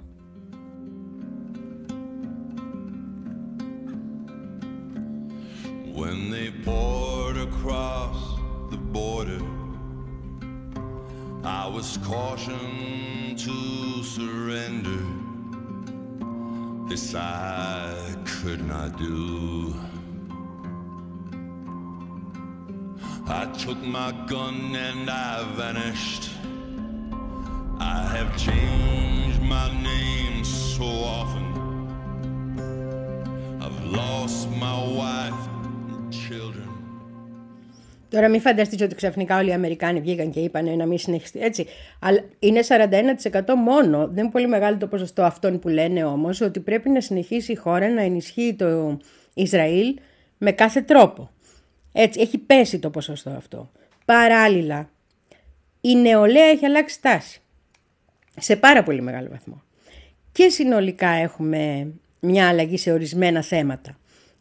When 5.97 6.29
they 6.29 6.49
poured 6.65 6.94
I 11.45 11.67
was 11.67 11.97
cautioned 11.97 13.38
to 13.38 14.03
surrender. 14.03 15.05
This 16.89 17.13
I 17.13 18.15
could 18.25 18.67
not 18.67 18.97
do. 18.97 19.75
I 23.27 23.45
took 23.60 23.77
my 23.84 24.12
gun 24.25 24.75
and 24.75 25.08
I 25.08 25.43
vanished. 25.53 26.31
I 27.79 28.01
have 28.15 28.36
changed 28.36 29.43
my 29.43 29.69
name 29.84 30.43
so 30.43 30.84
often. 30.84 31.45
I've 33.62 33.86
lost 33.86 34.49
my 34.49 34.84
wife 34.84 35.47
Τώρα 38.15 38.30
μην 38.30 38.41
φανταστείς 38.41 38.82
ότι 38.82 38.95
ξαφνικά 38.95 39.38
όλοι 39.38 39.49
οι 39.49 39.54
Αμερικάνοι 39.54 40.01
βγήκαν 40.01 40.32
και 40.32 40.39
είπαν 40.39 40.78
να 40.78 40.86
μην 40.86 40.97
συνεχιστεί 40.97 41.39
έτσι. 41.39 41.65
Αλλά 41.99 42.23
είναι 42.39 42.60
41% 42.67 43.41
μόνο. 43.58 44.08
Δεν 44.08 44.23
είναι 44.23 44.32
πολύ 44.32 44.47
μεγάλο 44.47 44.78
το 44.78 44.88
ποσοστό 44.88 45.23
αυτών 45.23 45.60
που 45.60 45.67
λένε 45.67 46.04
όμως 46.04 46.41
ότι 46.41 46.60
πρέπει 46.60 46.89
να 46.89 47.01
συνεχίσει 47.01 47.51
η 47.51 47.56
χώρα 47.56 47.89
να 47.89 48.01
ενισχύει 48.01 48.54
το 48.54 48.99
Ισραήλ 49.34 49.95
με 50.38 50.51
κάθε 50.51 50.82
τρόπο. 50.82 51.30
Έτσι, 51.91 52.21
έχει 52.21 52.38
πέσει 52.38 52.80
το 52.80 52.89
ποσοστό 52.89 53.30
αυτό. 53.30 53.71
Παράλληλα, 54.06 54.89
η 55.82 55.95
νεολαία 55.95 56.45
έχει 56.45 56.65
αλλάξει 56.65 57.01
τάση. 57.01 57.41
Σε 58.38 58.56
πάρα 58.56 58.84
πολύ 58.84 59.01
μεγάλο 59.01 59.28
βαθμό. 59.32 59.62
Και 60.32 60.49
συνολικά 60.49 61.10
έχουμε 61.10 61.93
μια 62.19 62.47
αλλαγή 62.47 62.78
σε 62.78 62.91
ορισμένα 62.91 63.41
θέματα. 63.41 63.97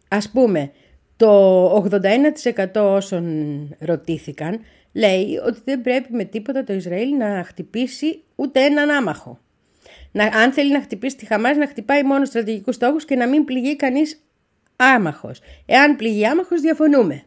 Ας 0.09 0.31
πούμε, 0.31 0.73
το 1.17 1.77
81% 1.77 2.67
όσων 2.75 3.77
ρωτήθηκαν 3.79 4.61
λέει 4.95 5.37
ότι 5.47 5.61
δεν 5.65 5.81
πρέπει 5.81 6.13
με 6.13 6.25
τίποτα 6.25 6.65
το 6.65 6.73
Ισραήλ 6.73 7.17
να 7.17 7.45
χτυπήσει 7.45 8.23
ούτε 8.35 8.61
έναν 8.61 8.91
άμαχο. 8.91 9.39
Να, 10.13 10.25
αν 10.25 10.53
θέλει 10.53 10.73
να 10.73 10.81
χτυπήσει 10.81 11.17
τη 11.17 11.27
Χαμάς 11.27 11.57
να 11.57 11.67
χτυπάει 11.67 12.03
μόνο 12.03 12.25
στρατηγικούς 12.25 12.75
στόχους 12.75 13.05
και 13.05 13.17
να 13.17 13.29
μην 13.29 13.45
πληγεί 13.45 13.77
κανείς 13.77 14.23
άμαχος. 14.77 15.41
Εάν 15.67 15.97
πληγεί 15.97 16.27
άμαχος 16.27 16.61
διαφωνούμε. 16.61 17.23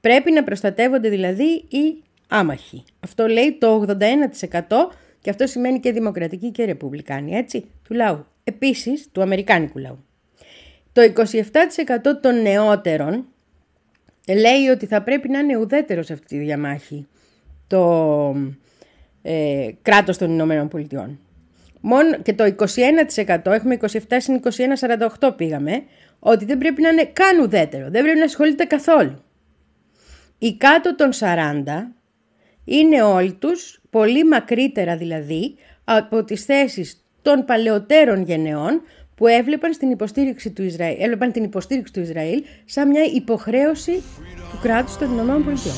Πρέπει 0.00 0.32
να 0.32 0.44
προστατεύονται 0.44 1.08
δηλαδή 1.08 1.64
οι 1.68 2.02
άμαχοι. 2.28 2.84
Αυτό 3.00 3.26
λέει 3.26 3.56
το 3.60 3.86
81% 3.88 4.90
και 5.20 5.30
αυτό 5.30 5.46
σημαίνει 5.46 5.80
και 5.80 5.92
δημοκρατική 5.92 6.50
και 6.50 6.64
ρεπουμπλικάνη, 6.64 7.34
έτσι, 7.34 7.64
του 7.88 7.94
λαού. 7.94 8.26
Επίσης, 8.44 9.08
του 9.12 9.22
αμερικάνικου 9.22 9.78
λαού. 9.78 10.07
Το 10.98 11.12
27% 11.14 12.20
των 12.20 12.42
νεότερων 12.42 13.26
λέει 14.28 14.68
ότι 14.72 14.86
θα 14.86 15.02
πρέπει 15.02 15.28
να 15.28 15.38
είναι 15.38 15.56
ουδέτερος 15.56 16.06
σε 16.06 16.12
αυτή 16.12 16.26
τη 16.26 16.38
διαμάχη 16.38 17.06
το 17.66 18.34
ε, 19.22 19.68
κράτος 19.82 20.18
των 20.18 20.30
Ηνωμένων 20.30 20.68
Πολιτειών. 20.68 21.20
Μόνο 21.80 22.18
και 22.22 22.34
το 22.34 22.54
21%, 23.26 23.38
έχουμε 23.44 23.76
27 23.80 23.98
συν 24.16 24.40
21, 25.18 25.18
48 25.18 25.36
πήγαμε, 25.36 25.82
ότι 26.18 26.44
δεν 26.44 26.58
πρέπει 26.58 26.82
να 26.82 26.88
είναι 26.88 27.04
καν 27.04 27.40
ουδέτερο, 27.40 27.90
δεν 27.90 28.02
πρέπει 28.02 28.18
να 28.18 28.24
ασχολείται 28.24 28.64
καθόλου. 28.64 29.22
Οι 30.38 30.56
κάτω 30.56 30.94
των 30.94 31.10
40 31.12 31.62
είναι 32.64 33.02
όλοι 33.02 33.32
τους, 33.32 33.82
πολύ 33.90 34.24
μακρύτερα 34.24 34.96
δηλαδή, 34.96 35.54
από 35.84 36.24
τις 36.24 36.44
θέσεις 36.44 37.02
των 37.22 37.44
παλαιότερων 37.44 38.22
γενεών 38.22 38.82
που 39.18 39.26
έβλεπαν, 39.26 39.72
στην 39.72 39.90
υποστήριξη 39.90 40.50
του 40.50 40.62
Ισραήλ, 40.62 40.96
έβλεπαν 41.00 41.32
την 41.32 41.44
υποστήριξη 41.44 41.92
του 41.92 42.00
Ισραήλ 42.00 42.42
σαν 42.64 42.88
μια 42.88 43.02
υποχρέωση 43.04 44.02
του 44.50 44.58
κράτους 44.62 44.96
των 44.96 45.12
Ηνωμένων 45.12 45.44
Πολιτειών. 45.44 45.74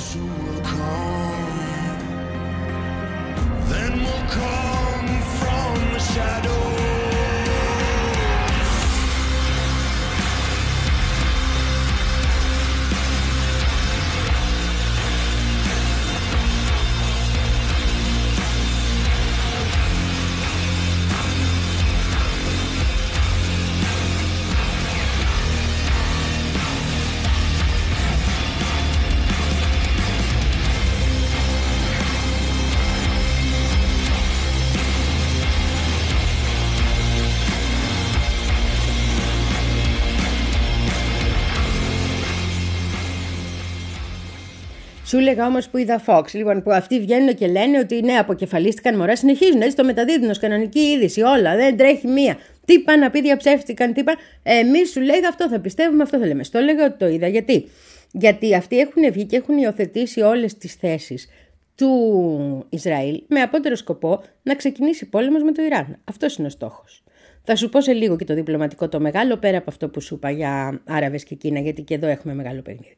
Σου 45.10 45.16
έλεγα 45.16 45.46
όμως 45.46 45.68
που 45.68 45.76
είδα 45.76 46.02
Fox. 46.06 46.24
Λοιπόν, 46.32 46.62
που 46.62 46.72
αυτοί 46.72 47.00
βγαίνουν 47.00 47.34
και 47.34 47.46
λένε 47.46 47.78
ότι 47.78 48.00
ναι, 48.00 48.12
αποκεφαλίστηκαν 48.12 48.96
μωρά. 48.96 49.16
Συνεχίζουν 49.16 49.60
έτσι 49.60 49.76
το 49.76 49.84
μεταδίδουν 49.84 50.30
ως 50.30 50.38
κανονική 50.38 50.80
είδηση. 50.80 51.22
Όλα, 51.22 51.56
δεν 51.56 51.76
τρέχει 51.76 52.06
μία. 52.06 52.38
Τι 52.64 52.72
είπα 52.72 52.96
να 52.96 53.10
πει, 53.10 53.20
διαψεύστηκαν, 53.20 53.92
τι 53.92 54.00
είπα. 54.00 54.14
Εμείς 54.42 54.90
σου 54.90 55.00
λέγα 55.00 55.28
αυτό 55.28 55.48
θα 55.48 55.60
πιστεύουμε, 55.60 56.02
αυτό 56.02 56.18
θα 56.18 56.26
λέμε. 56.26 56.44
Στο 56.44 56.58
έλεγα 56.58 56.84
ότι 56.84 56.98
το 56.98 57.08
είδα. 57.08 57.26
Γιατί, 57.26 57.68
Γιατί 58.12 58.54
αυτοί 58.54 58.78
έχουν 58.78 59.12
βγει 59.12 59.24
και 59.24 59.36
έχουν 59.36 59.56
υιοθετήσει 59.56 60.20
όλες 60.20 60.56
τις 60.58 60.74
θέσεις 60.74 61.28
του 61.74 62.66
Ισραήλ 62.68 63.22
με 63.26 63.40
απότερο 63.40 63.76
σκοπό 63.76 64.22
να 64.42 64.54
ξεκινήσει 64.54 65.08
πόλεμος 65.08 65.42
με 65.42 65.52
το 65.52 65.62
Ιράν. 65.62 65.98
Αυτός 66.04 66.36
είναι 66.36 66.46
ο 66.46 66.50
στόχος. 66.50 67.04
Θα 67.42 67.56
σου 67.56 67.68
πω 67.68 67.80
σε 67.80 67.92
λίγο 67.92 68.16
και 68.16 68.24
το 68.24 68.34
διπλωματικό 68.34 68.88
το 68.88 69.00
μεγάλο, 69.00 69.36
πέρα 69.36 69.58
από 69.58 69.70
αυτό 69.70 69.88
που 69.88 70.00
σου 70.00 70.14
είπα 70.14 70.30
για 70.30 70.80
Άραβες 70.84 71.24
και 71.24 71.34
Κίνα, 71.34 71.60
γιατί 71.60 71.82
και 71.82 71.94
εδώ 71.94 72.06
έχουμε 72.06 72.34
μεγάλο 72.34 72.62
παιχνίδι. 72.62 72.96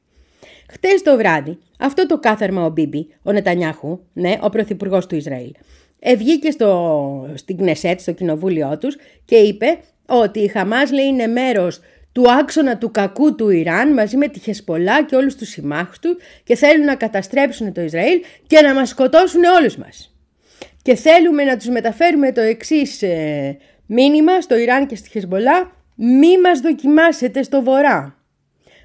Χτες 0.70 1.02
το 1.02 1.16
βράδυ, 1.16 1.58
αυτό 1.78 2.06
το 2.06 2.18
κάθαρμα 2.18 2.64
ο 2.64 2.68
Μπίμπι, 2.68 3.08
ο 3.22 3.32
Νετανιάχου, 3.32 3.98
ναι, 4.12 4.38
ο 4.40 4.50
πρωθυπουργός 4.50 5.06
του 5.06 5.14
Ισραήλ, 5.14 5.50
βγήκε 6.16 6.50
στο, 6.50 7.32
στην 7.34 7.56
Κνεσέτ, 7.56 8.00
στο 8.00 8.12
κοινοβούλιο 8.12 8.78
τους 8.78 8.96
και 9.24 9.36
είπε 9.36 9.78
ότι 10.06 10.40
η 10.40 10.48
Χαμάς 10.48 10.92
λέει 10.92 11.06
είναι 11.06 11.26
μέρος 11.26 11.80
του 12.12 12.32
άξονα 12.32 12.78
του 12.78 12.90
κακού 12.90 13.34
του 13.34 13.50
Ιράν 13.50 13.92
μαζί 13.92 14.16
με 14.16 14.28
τη 14.28 14.38
Χεσπολά 14.38 15.04
και 15.04 15.16
όλους 15.16 15.36
τους 15.36 15.48
συμμάχους 15.48 15.98
του 15.98 16.18
και 16.44 16.56
θέλουν 16.56 16.84
να 16.84 16.94
καταστρέψουν 16.94 17.72
το 17.72 17.80
Ισραήλ 17.80 18.20
και 18.46 18.60
να 18.60 18.74
μας 18.74 18.88
σκοτώσουν 18.88 19.44
όλους 19.44 19.76
μας. 19.76 20.16
Και 20.82 20.94
θέλουμε 20.94 21.44
να 21.44 21.56
τους 21.56 21.68
μεταφέρουμε 21.68 22.32
το 22.32 22.40
εξής 22.40 23.02
ε, 23.02 23.56
μήνυμα 23.86 24.40
στο 24.40 24.56
Ιράν 24.56 24.86
και 24.86 24.96
στη 24.96 25.08
Χεσπολά 25.08 25.72
μη 25.94 26.40
μας 26.40 26.60
δοκιμάσετε 26.60 27.42
στο 27.42 27.62
βορρά. 27.62 28.21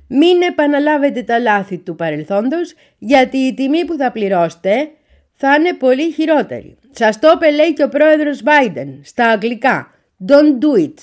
Μην 0.08 0.42
επαναλάβετε 0.42 1.24
τα 1.24 1.40
λάθη 1.40 1.78
του 1.78 1.96
παρελθόντος 1.96 2.74
γιατί 2.98 3.38
η 3.38 3.54
τιμή 3.54 3.86
που 3.86 3.96
θα 3.98 4.12
πληρώσετε 4.12 4.90
θα 5.34 5.56
είναι 5.56 5.74
πολύ 5.74 6.12
χειρότερη. 6.12 6.78
Σας 6.92 7.20
το 7.20 7.32
είπε 7.36 7.52
λέει 7.52 7.74
και 7.74 7.84
ο 7.84 7.90
πρόεδρος 7.90 8.42
Biden 8.44 8.88
στα 9.04 9.30
αγγλικά. 9.30 9.92
Don't 10.28 10.64
do 10.64 10.84
it. 10.84 10.94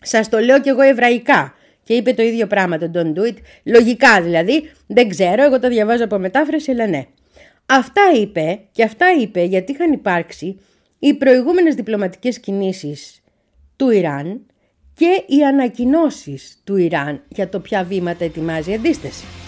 Σας 0.00 0.28
το 0.28 0.38
λέω 0.38 0.60
και 0.60 0.70
εγώ 0.70 0.80
εβραϊκά. 0.80 1.54
Και 1.84 1.94
είπε 1.94 2.12
το 2.12 2.22
ίδιο 2.22 2.46
πράγμα 2.46 2.78
το 2.78 2.90
don't 2.94 3.18
do 3.18 3.28
it. 3.28 3.36
Λογικά 3.64 4.22
δηλαδή. 4.22 4.70
Δεν 4.86 5.08
ξέρω, 5.08 5.42
εγώ 5.42 5.60
το 5.60 5.68
διαβάζω 5.68 6.04
από 6.04 6.18
μετάφραση, 6.18 6.70
αλλά 6.70 6.86
ναι. 6.86 7.06
Αυτά 7.66 8.02
είπε 8.20 8.60
και 8.72 8.82
αυτά 8.82 9.06
είπε 9.20 9.42
γιατί 9.42 9.72
είχαν 9.72 9.92
υπάρξει 9.92 10.60
οι 10.98 11.14
προηγούμενες 11.14 11.74
διπλωματικές 11.74 12.40
κινήσεις 12.40 13.22
του 13.76 13.90
Ιράν 13.90 14.46
και 15.02 15.34
οι 15.34 15.44
ανακοινώσεις 15.44 16.56
του 16.64 16.76
Ιράν 16.76 17.22
για 17.28 17.48
το 17.48 17.60
ποια 17.60 17.84
βήματα 17.84 18.24
ετοιμάζει 18.24 18.70
η 18.70 18.74
αντίσταση. 18.74 19.41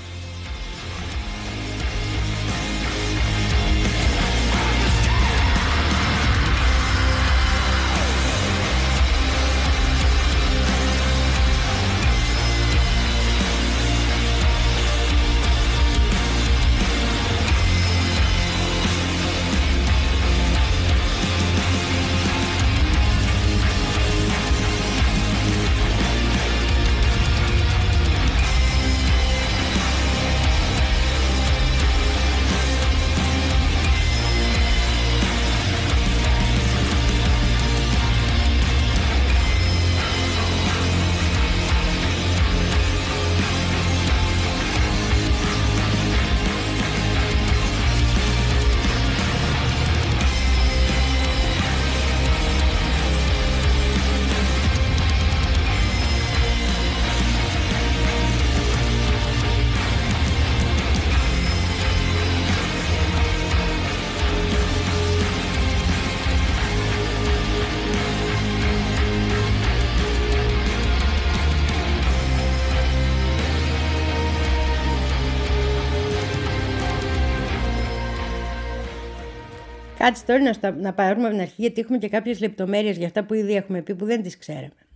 Κάτσε 80.04 80.24
τώρα 80.24 80.40
να, 80.40 80.52
στα, 80.52 80.70
να 80.70 80.92
πάρουμε 80.92 81.24
από 81.24 81.32
την 81.32 81.40
αρχή, 81.40 81.54
γιατί 81.56 81.80
έχουμε 81.80 81.98
και 81.98 82.08
κάποιες 82.08 82.40
λεπτομέρειες 82.40 82.96
για 82.96 83.06
αυτά 83.06 83.24
που 83.24 83.34
ήδη 83.34 83.54
έχουμε 83.54 83.82
πει 83.82 83.94
που 83.94 84.04
δεν 84.04 84.22
τις 84.22 84.38
ξέραμε. 84.38 84.86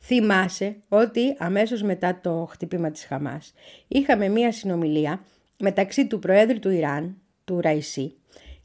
Θυμάσαι 0.00 0.76
ότι 0.88 1.34
αμέσως 1.38 1.82
μετά 1.82 2.18
το 2.22 2.48
χτύπημα 2.50 2.90
της 2.90 3.04
Χαμάς 3.04 3.52
είχαμε 3.88 4.28
μία 4.28 4.52
συνομιλία 4.52 5.20
μεταξύ 5.58 6.06
του 6.06 6.18
Προέδρου 6.18 6.58
του 6.58 6.70
Ιράν, 6.70 7.16
του 7.44 7.60
Ραϊσί, 7.60 8.14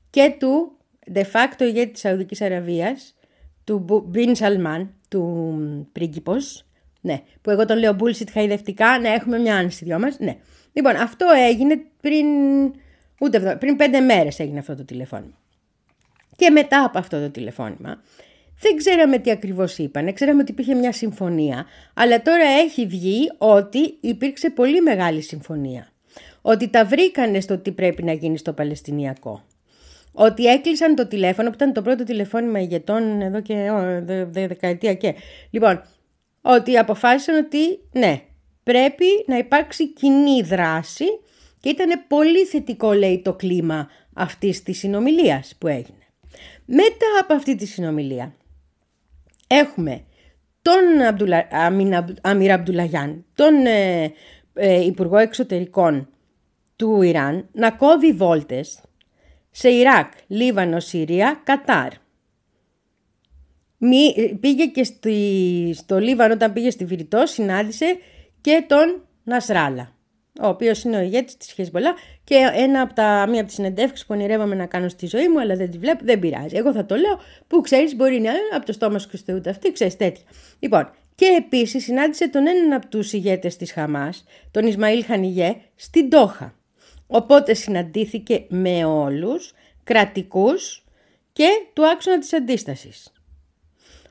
και 0.09 0.35
του 0.39 0.77
de 1.13 1.21
facto 1.21 1.61
ηγέτη 1.61 1.91
της 1.91 2.01
Σαουδικής 2.01 2.41
Αραβίας, 2.41 3.15
του 3.63 4.05
Μπιν 4.07 4.35
Σαλμάν, 4.35 4.93
του 5.09 5.89
πρίγκιπος, 5.91 6.65
ναι, 7.01 7.21
που 7.41 7.49
εγώ 7.49 7.65
τον 7.65 7.77
λέω 7.77 7.95
bullshit 7.99 8.29
χαϊδευτικά, 8.31 8.99
ναι, 8.99 9.09
έχουμε 9.09 9.37
μια 9.37 9.55
άνση 9.55 9.85
δυο 9.85 9.99
μας, 9.99 10.19
ναι. 10.19 10.37
Λοιπόν, 10.73 10.95
αυτό 10.95 11.25
έγινε 11.49 11.81
πριν, 12.01 12.25
ούτε, 13.19 13.57
πριν 13.59 13.75
πέντε 13.75 13.99
μέρες 13.99 14.39
έγινε 14.39 14.59
αυτό 14.59 14.75
το 14.75 14.85
τηλεφώνημα. 14.85 15.39
Και 16.41 16.49
μετά 16.49 16.83
από 16.83 16.97
αυτό 16.97 17.21
το 17.21 17.29
τηλεφώνημα, 17.29 18.01
δεν 18.59 18.75
ξέραμε 18.75 19.17
τι 19.17 19.31
ακριβώς 19.31 19.77
είπαν, 19.77 20.13
ξέραμε 20.13 20.41
ότι 20.41 20.51
υπήρχε 20.51 20.73
μια 20.73 20.91
συμφωνία, 20.91 21.65
αλλά 21.93 22.21
τώρα 22.21 22.45
έχει 22.45 22.85
βγει 22.85 23.31
ότι 23.37 23.97
υπήρξε 23.99 24.49
πολύ 24.49 24.81
μεγάλη 24.81 25.21
συμφωνία. 25.21 25.91
Ότι 26.41 26.67
τα 26.69 26.85
βρήκανε 26.85 27.39
στο 27.39 27.57
τι 27.57 27.71
πρέπει 27.71 28.03
να 28.03 28.11
γίνει 28.11 28.37
στο 28.37 28.53
Παλαιστινιακό. 28.53 29.43
Ότι 30.11 30.45
έκλεισαν 30.45 30.95
το 30.95 31.07
τηλέφωνο, 31.07 31.49
που 31.49 31.55
ήταν 31.55 31.73
το 31.73 31.81
πρώτο 31.81 32.03
τηλεφώνημα 32.03 32.59
ηγετών 32.59 33.21
εδώ 33.21 33.41
και 33.41 33.71
δεκαετία 34.29 34.93
και. 34.93 35.15
Λοιπόν, 35.49 35.81
ότι 36.41 36.77
αποφάσισαν 36.77 37.35
ότι 37.35 37.79
ναι, 37.91 38.21
πρέπει 38.63 39.05
να 39.25 39.37
υπάρξει 39.37 39.87
κοινή 39.87 40.41
δράση 40.41 41.05
και 41.59 41.69
ήταν 41.69 42.05
πολύ 42.07 42.45
θετικό 42.45 42.91
λέει 42.91 43.21
το 43.21 43.33
κλίμα 43.33 43.89
αυτής 44.13 44.63
της 44.63 44.77
συνομιλίας 44.77 45.55
που 45.57 45.67
έγινε. 45.67 46.00
Μετά 46.73 47.05
από 47.21 47.33
αυτή 47.33 47.55
τη 47.55 47.65
συνομιλία 47.65 48.35
έχουμε 49.47 50.03
τον 50.61 51.01
Αμπτουλα, 51.07 51.47
Αμίρα 52.21 52.53
Αμπτουλαγιάν, 52.53 53.25
τον 53.35 53.65
ε, 53.65 54.13
ε, 54.53 54.85
Υπουργό 54.85 55.17
Εξωτερικών 55.17 56.09
του 56.75 57.01
Ιράν, 57.01 57.49
να 57.51 57.71
κόβει 57.71 58.13
βόλτες 58.13 58.81
σε 59.51 59.69
Ιράκ, 59.69 60.11
Λίβανος, 60.27 60.85
Συρία, 60.85 61.41
Κατάρ. 61.43 61.91
Μη, 63.77 64.37
πήγε 64.39 64.65
και 64.65 64.83
στη, 64.83 65.75
στο 65.77 65.99
Λίβανο 65.99 66.33
όταν 66.33 66.53
πήγε 66.53 66.69
στη 66.69 66.85
Βηρητό, 66.85 67.25
συνάντησε 67.25 67.97
και 68.41 68.65
τον 68.67 69.07
Νασράλα 69.23 69.95
ο 70.39 70.47
οποίος 70.47 70.83
είναι 70.83 70.97
ο 70.97 71.01
ηγέτης 71.01 71.37
της 71.37 71.51
Χεσμολά 71.51 71.93
και 72.23 72.35
ένα 72.53 72.81
από 72.81 72.93
τα, 72.93 73.25
μία 73.29 73.37
από 73.37 73.45
τις 73.45 73.55
συνεντεύξεις 73.55 74.05
που 74.05 74.13
ονειρεύαμε 74.13 74.55
να 74.55 74.65
κάνω 74.65 74.89
στη 74.89 75.07
ζωή 75.07 75.27
μου, 75.27 75.39
αλλά 75.39 75.55
δεν 75.55 75.71
τη 75.71 75.77
βλέπω, 75.77 76.05
δεν 76.05 76.19
πειράζει. 76.19 76.55
Εγώ 76.55 76.73
θα 76.73 76.85
το 76.85 76.95
λέω 76.95 77.19
που 77.47 77.61
ξέρεις, 77.61 77.95
μπορεί 77.95 78.19
να 78.19 78.29
είναι 78.29 78.39
από 78.55 78.65
το 78.65 78.73
στόμα 78.73 78.99
σου 78.99 79.09
και 79.09 79.17
στο 79.17 79.33
ούτε 79.33 79.49
αυτή, 79.49 79.71
ξέρεις 79.71 79.97
τέτοια. 79.97 80.23
Λοιπόν, 80.59 80.91
και 81.15 81.25
επίσης 81.37 81.83
συνάντησε 81.83 82.29
τον 82.29 82.47
έναν 82.47 82.73
από 82.73 82.87
τους 82.87 83.13
ηγέτες 83.13 83.55
της 83.55 83.71
Χαμάς, 83.71 84.23
τον 84.51 84.65
Ισμαήλ 84.65 85.05
Χανιγέ, 85.05 85.55
στην 85.75 86.09
Τόχα. 86.09 86.55
Οπότε 87.07 87.53
συναντήθηκε 87.53 88.45
με 88.47 88.85
όλους, 88.85 89.53
κρατικούς 89.83 90.85
και 91.33 91.47
του 91.73 91.87
άξονα 91.87 92.19
της 92.19 92.33
αντίστασης. 92.33 93.11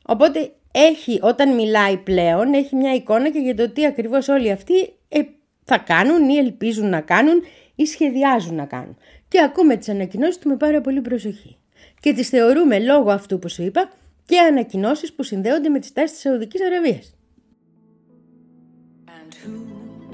Οπότε 0.07 0.53
έχει, 0.73 1.19
όταν 1.23 1.55
μιλάει 1.55 1.97
πλέον, 1.97 2.53
έχει 2.53 2.77
μια 2.77 2.95
εικόνα 2.95 3.31
και 3.31 3.39
για 3.39 3.55
το 3.55 3.71
τι 3.71 3.87
ακριβώς 3.87 4.29
όλοι 4.29 4.51
αυτοί 4.51 4.75
ε, 4.79 4.93
θα 5.73 5.79
κάνουν 5.79 6.29
ή 6.29 6.37
ελπίζουν 6.37 6.89
να 6.89 7.01
κάνουν 7.01 7.43
ή 7.75 7.87
σχεδιάζουν 7.87 8.55
να 8.55 8.65
κάνουν. 8.65 8.97
Και 9.29 9.41
ακούμε 9.41 9.77
τις 9.77 9.89
ανακοινώσεις 9.89 10.39
του 10.39 10.49
με 10.49 10.57
πάρα 10.57 10.81
πολύ 10.81 11.01
προσοχή. 11.01 11.57
Και 12.01 12.13
τις 12.13 12.29
θεωρούμε 12.29 12.79
λόγω 12.79 13.11
αυτού 13.11 13.39
που 13.39 13.49
σου 13.49 13.63
είπα 13.63 13.91
και 14.25 14.39
ανακοινώσεις 14.39 15.13
που 15.13 15.23
συνδέονται 15.23 15.69
με 15.69 15.79
τις 15.79 15.93
τάσεις 15.93 16.13
της 16.13 16.21
Σαουδικής 16.21 16.61
Αραβίας. 16.63 17.15
And 19.17 19.33
who 19.43 19.57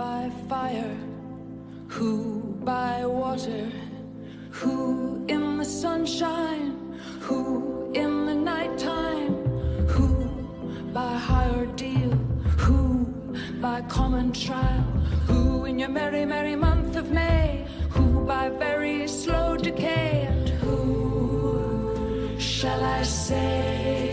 by 0.02 0.22
fire, 0.50 0.96
who 1.94 2.10
by 2.72 2.94
water, 3.22 3.66
who 4.58 4.74
in 5.34 5.42
the 5.60 5.68
sunshine, 5.82 6.72
who 7.26 7.38
in 8.02 8.10
the 8.28 8.36
nighttime, 8.52 9.34
who 9.92 10.08
by 10.96 11.12
high 11.28 11.50
ordeal, 11.60 11.96
who 12.00 12.05
by 13.66 13.80
common 13.88 14.30
trial, 14.30 14.90
who 15.26 15.64
in 15.64 15.76
your 15.76 15.88
merry, 15.88 16.24
merry 16.24 16.54
month 16.54 16.94
of 16.94 17.10
May, 17.10 17.66
who 17.94 18.24
by 18.24 18.48
very 18.48 19.08
slow 19.08 19.56
decay, 19.56 20.28
and 20.30 20.48
who 20.60 20.78
shall 22.38 22.82
I 22.98 23.02
say 23.02 24.06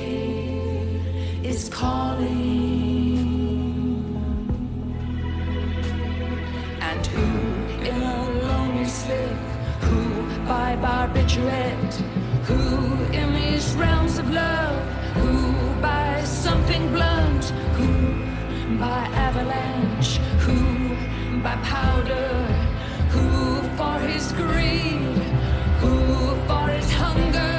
is 1.44 1.70
calling, 1.70 2.32
and 6.89 7.04
who 7.13 7.30
in 7.89 7.98
a 8.16 8.18
lonely 8.48 8.88
slip, 9.02 9.38
who 9.86 10.02
by 10.48 10.70
barbiturate, 10.86 11.96
who 12.48 12.62
in 13.22 13.28
these 13.39 13.68
realms 13.76 14.18
of 14.18 14.28
love, 14.32 14.62
avalanche, 19.43 20.17
who 20.39 20.95
by 21.41 21.56
powder, 21.58 22.45
who 23.10 23.62
for 23.77 23.99
his 24.08 24.32
greed, 24.34 25.17
who 25.82 26.36
for 26.47 26.67
his 26.69 26.91
hunger, 26.91 27.58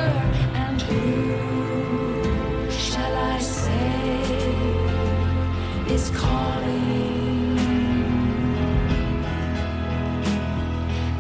and 0.55 0.81
who 0.83 2.71
shall 2.71 3.15
I 3.17 3.39
say 3.39 4.23
is 5.89 6.11
calling, 6.11 7.59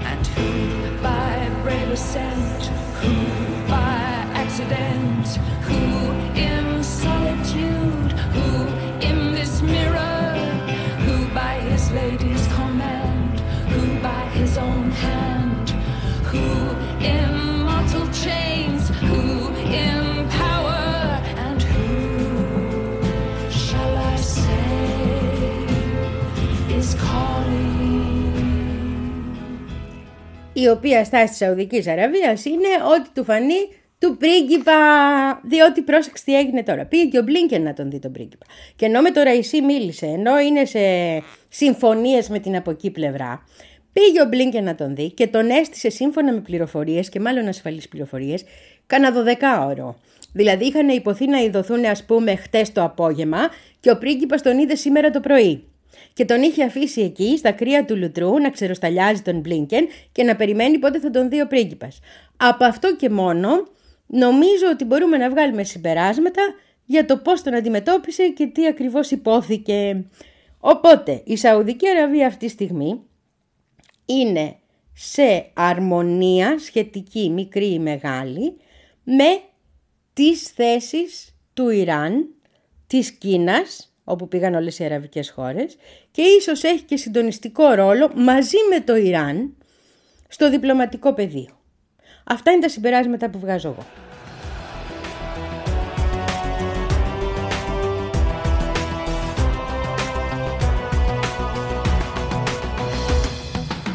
and 0.03 0.27
who 0.27 1.03
by 1.03 1.51
brave 1.63 1.91
ascent, 1.91 2.67
who 3.01 3.15
by 3.69 4.01
accident, 4.43 5.27
who 5.67 5.84
Η 30.65 30.69
οποία 30.69 31.05
στάση 31.05 31.29
της 31.29 31.37
Σαουδικής 31.37 31.87
Αραβίας 31.87 32.45
είναι 32.45 32.69
ότι 32.95 33.09
του 33.15 33.25
φανεί 33.25 33.69
του 33.99 34.17
πρίγκιπα, 34.17 34.73
διότι 35.43 35.83
πρόσεξε 35.83 36.25
τι 36.25 36.39
έγινε 36.39 36.63
τώρα. 36.63 36.85
Πήγε 36.85 37.05
και 37.05 37.19
ο 37.19 37.23
Μπλίνκεν 37.23 37.63
να 37.63 37.73
τον 37.73 37.91
δει 37.91 37.99
τον 37.99 38.13
πρίγκιπα. 38.13 38.47
Και 38.77 38.87
ενώ 38.87 39.01
με 39.01 39.11
το 39.11 39.23
Ραϊσί 39.23 39.61
μίλησε, 39.63 40.07
ενώ 40.07 40.39
είναι 40.39 40.65
σε 40.65 40.79
συμφωνίες 41.49 42.29
με 42.29 42.39
την 42.39 42.57
από 42.57 42.71
εκεί 42.71 42.91
πλευρά, 42.91 43.45
πήγε 43.93 44.23
ο 44.23 44.25
Μπλίνκεν 44.25 44.65
να 44.65 44.75
τον 44.75 44.95
δει 44.95 45.11
και 45.11 45.27
τον 45.27 45.51
έστησε 45.51 45.91
σύμφωνα 45.91 46.33
με 46.33 46.41
πληροφορίες 46.41 47.09
και 47.09 47.21
μάλλον 47.21 47.49
ασφαλείς 47.49 47.89
πληροφορίες, 47.89 48.45
κάνα 48.87 49.13
12 49.13 49.69
ώρο. 49.69 49.97
Δηλαδή 50.33 50.65
είχαν 50.65 50.89
υποθεί 50.89 51.27
να 51.27 51.39
ειδωθούν 51.39 51.85
ας 51.85 52.05
πούμε 52.05 52.37
χτες 52.37 52.73
το 52.73 52.83
απόγευμα 52.83 53.51
και 53.81 53.91
ο 53.91 53.99
πρίγκιπας 53.99 54.43
τον 54.43 54.59
είδε 54.59 54.75
σήμερα 54.75 55.11
το 55.11 55.21
πρωί. 55.21 55.65
Και 56.15 56.25
τον 56.25 56.43
είχε 56.43 56.65
αφήσει 56.65 57.01
εκεί 57.01 57.37
στα 57.37 57.53
κρύα 57.53 57.85
του 57.85 57.97
λουτρού 57.97 58.39
να 58.39 58.51
ξεροσταλιάζει 58.51 59.23
τον 59.23 59.41
Μπλίνκεν 59.41 59.89
και 60.13 60.23
να 60.23 60.37
περιμένει 60.37 60.79
πότε 60.79 60.99
θα 61.01 61.11
τον 61.11 61.29
δει 61.29 61.41
ο 61.41 61.47
πρίγκιπας. 61.47 61.99
Από 62.37 62.65
αυτό 62.65 62.97
και 62.97 63.11
μόνο 63.11 63.49
νομίζω 64.07 64.67
ότι 64.73 64.85
μπορούμε 64.85 65.17
να 65.17 65.31
βγάλουμε 65.31 65.65
συμπεράσματα 65.65 66.43
για 66.85 67.07
το 67.07 67.17
πώς 67.17 67.43
τον 67.43 67.55
αντιμετώπισε 67.55 68.29
και 68.29 68.47
τι 68.47 68.67
ακριβώς 68.67 69.11
υπόθηκε. 69.11 70.05
Οπότε 70.59 71.23
η 71.25 71.37
Σαουδική 71.37 71.89
Αραβία 71.89 72.27
αυτή 72.27 72.47
τη 72.47 72.53
στιγμή 72.53 73.01
είναι 74.05 74.57
σε 74.95 75.51
αρμονία 75.55 76.59
σχετική 76.59 77.31
μικρή 77.31 77.73
ή 77.73 77.79
μεγάλη 77.79 78.57
με 79.05 79.41
τις 80.13 80.43
θέσεις 80.43 81.35
του 81.55 81.69
Ιράν, 81.69 82.29
της 82.87 83.11
Κίνας, 83.11 83.94
όπου 84.04 84.28
πήγαν 84.28 84.54
όλες 84.54 84.80
οι 84.80 84.84
αραβικές 84.84 85.30
χώρες 85.30 85.76
και 86.12 86.22
ίσως 86.22 86.64
έχει 86.64 86.84
και 86.84 86.98
συντονιστικό 86.98 87.74
ρόλο 87.74 88.12
μαζί 88.16 88.58
με 88.70 88.80
το 88.80 88.96
Ιράν 88.96 89.56
στο 90.28 90.50
διπλωματικό 90.50 91.14
πεδίο. 91.14 91.60
Αυτά 92.24 92.52
είναι 92.52 92.62
τα 92.62 92.70
συμπεράσματα 92.70 93.30
που 93.30 93.40
βγάζω 93.40 93.68
εγώ. 93.70 93.86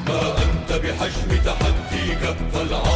ما 0.09 0.24
أنت 0.44 0.70
بحجم 0.83 1.31
تحديك 1.44 2.22
فالعار 2.53 2.88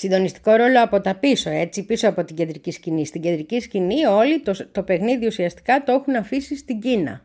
Συντονιστικό 0.00 0.52
ρόλο 0.52 0.82
από 0.82 1.00
τα 1.00 1.14
πίσω, 1.14 1.50
έτσι, 1.50 1.84
πίσω 1.84 2.08
από 2.08 2.24
την 2.24 2.36
κεντρική 2.36 2.70
σκηνή. 2.70 3.06
Στην 3.06 3.20
κεντρική 3.20 3.60
σκηνή 3.60 4.06
όλοι 4.06 4.40
το, 4.40 4.66
το 4.72 4.82
παιχνίδι 4.82 5.26
ουσιαστικά 5.26 5.82
το 5.82 5.92
έχουν 5.92 6.16
αφήσει 6.16 6.56
στην 6.56 6.80
Κίνα. 6.80 7.24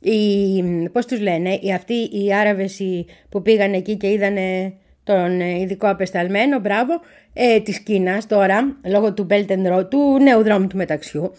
Οι, 0.00 0.62
πώς 0.92 1.06
τους 1.06 1.20
λένε, 1.20 1.58
οι, 1.62 1.72
αυτοί 1.72 1.94
οι 1.94 2.34
Άραβες 2.34 2.78
οι, 2.78 3.06
που 3.28 3.42
πήγαν 3.42 3.72
εκεί 3.72 3.96
και 3.96 4.10
είδανε 4.10 4.74
τον 5.04 5.40
ε, 5.40 5.60
ειδικό 5.60 5.88
απεσταλμένο, 5.88 6.58
μπράβο, 6.58 7.00
ε, 7.32 7.60
της 7.60 7.80
Κίνας 7.80 8.26
τώρα, 8.26 8.76
λόγω 8.84 9.14
του 9.14 9.26
Belt 9.30 9.48
and 9.48 9.72
Road, 9.72 9.90
του 9.90 10.18
νέου 10.22 10.42
δρόμου 10.42 10.66
του 10.66 10.76
μεταξιού, 10.76 11.32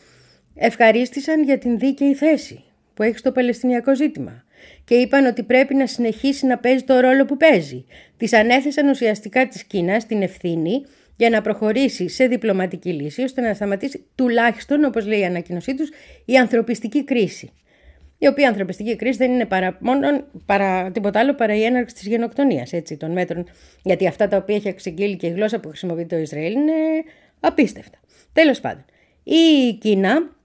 ευχαρίστησαν 0.56 1.44
για 1.44 1.58
την 1.58 1.80
δίκαιη 1.80 2.14
θέση 2.14 2.64
που 2.94 3.04
έχει 3.04 3.18
στο 3.18 3.32
Παλαιστινιακό 3.32 3.96
ζήτημα 3.96 4.44
και 4.84 4.96
είπαν 4.96 5.26
ότι 5.26 5.44
πρέπει 5.44 5.76
να 5.76 5.88
συνεχίσει 5.88 6.46
να 6.46 6.58
παίζει 6.58 6.84
το 6.84 7.00
ρόλο 7.00 7.26
που 7.26 7.38
παίζει. 7.38 7.86
Τη 8.18 8.38
ανέθεσαν 8.38 8.90
ουσιαστικά 8.90 9.48
της 9.48 9.64
Κίνας 9.64 10.06
την 10.06 10.22
ευθύνη 10.22 10.86
για 11.16 11.30
να 11.30 11.42
προχωρήσει 11.42 12.10
σε 12.10 12.28
διπλωματική 12.28 12.94
λύση 12.94 13.22
ώστε 13.22 13.42
να 13.42 13.54
σταματήσει 13.54 14.06
τουλάχιστον, 14.16 14.84
όπως 14.84 15.06
λέει 15.06 15.20
η 15.20 15.26
ανακοίνωσή 15.26 15.76
τους, 15.76 15.90
η 16.26 16.38
ανθρωπιστική 16.38 17.04
κρίση. 17.04 17.52
Η 18.18 18.28
οποία 18.28 18.48
ανθρωπιστική 18.48 18.96
κρίση 18.96 19.18
δεν 19.18 19.32
είναι 19.32 19.46
παρά, 19.46 19.78
μόνο, 19.80 20.08
παρά 20.46 20.92
τίποτα 20.92 21.20
άλλο 21.20 21.36
παρά 21.36 21.56
η 21.56 21.64
έναρξη 21.64 21.96
της 21.96 22.08
γενοκτονίας 22.08 22.72
των 22.98 23.12
μέτρων. 23.12 23.50
Γιατί 23.84 24.08
αυτά 24.08 24.28
τα 24.28 24.38
οποία 24.38 24.56
έχει 24.56 24.68
εξεγγείλει 24.68 25.16
και 25.16 25.28
η 25.28 25.30
γλώσσα 25.30 25.60
που 25.60 25.68
χρησιμοποιεί 25.68 26.06
το 26.06 26.18
Ισραήλ 26.18 26.52
είναι 26.52 26.74
απίστευτα. 27.40 27.98
Τέλος 28.34 28.60
πάντων, 28.60 28.86
η 29.24 29.74
Κίνα 29.74 30.36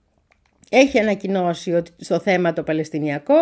έχει 0.71 0.99
ανακοινώσει 0.99 1.73
ότι 1.73 1.91
στο 1.97 2.21
θέμα 2.21 2.53
το 2.53 2.63
Παλαιστινιακό 2.63 3.35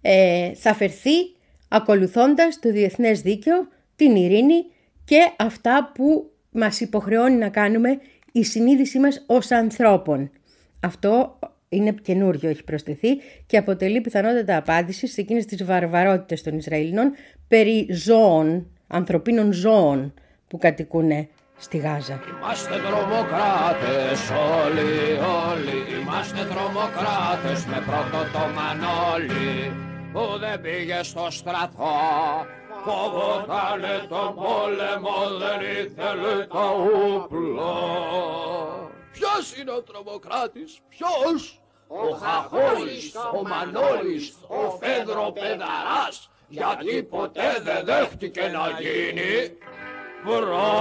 ε, 0.00 0.54
θα 0.54 0.74
φερθεί 0.74 1.36
ακολουθώντας 1.68 2.58
το 2.58 2.70
διεθνές 2.70 3.20
δίκαιο, 3.20 3.68
την 3.96 4.16
ειρήνη 4.16 4.64
και 5.04 5.30
αυτά 5.36 5.92
που 5.94 6.30
μας 6.50 6.80
υποχρεώνει 6.80 7.36
να 7.36 7.48
κάνουμε 7.48 7.98
η 8.32 8.44
συνείδησή 8.44 8.98
μας 8.98 9.24
ως 9.26 9.50
ανθρώπων. 9.50 10.30
Αυτό 10.80 11.38
είναι 11.68 11.94
καινούριο, 12.02 12.48
έχει 12.48 12.64
προσθεθεί 12.64 13.08
και 13.46 13.56
αποτελεί 13.56 14.00
πιθανότατα 14.00 14.56
απάντηση 14.56 15.06
σε 15.06 15.20
εκείνες 15.20 15.44
τις 15.44 15.64
βαρβαρότητες 15.64 16.42
των 16.42 16.56
Ισραηλινών 16.56 17.12
περί 17.48 17.86
ζώων, 17.90 18.66
ανθρωπίνων 18.86 19.52
ζώων 19.52 20.14
που 20.48 20.58
κατοικούν 20.58 21.28
στη 21.58 21.76
Γάζα. 21.76 22.20
Είμαστε 22.38 22.74
τρομοκράτες 22.74 24.30
όλοι, 24.30 24.90
όλοι 25.48 26.00
Είμαστε 26.00 26.36
τρομοκράτες 26.36 27.66
με 27.66 27.82
πρώτο 27.86 28.32
το 28.32 28.38
Μανώλη 28.54 29.87
Που 30.12 30.38
δεν 30.38 30.60
πήγε 30.60 31.02
στο 31.02 31.26
στρατό. 31.30 32.46
Φοβότανε 32.84 34.06
τον 34.08 34.34
πόλεμο 34.34 35.38
δεν 35.38 35.60
ήθελε 35.60 36.46
το 36.46 36.76
ούπλο 37.14 37.74
Ποιος 39.12 39.56
είναι 39.56 39.70
ο 39.70 39.82
τρομοκράτης, 39.82 40.78
ποιος; 40.88 41.60
Ο 41.86 42.14
Χαχόλης, 42.14 43.14
ο 43.34 43.42
Μανώλης, 43.48 44.36
ο 44.46 44.70
Φέδρο 44.70 45.32
Πεδαράς. 45.32 46.30
Γιατί 46.48 47.02
ποτέ 47.02 47.60
δεν 47.62 47.84
δέχτηκε 47.84 48.40
να 48.40 48.80
γίνει. 48.80 49.56
Βρωμοποδάρας. 50.24 50.78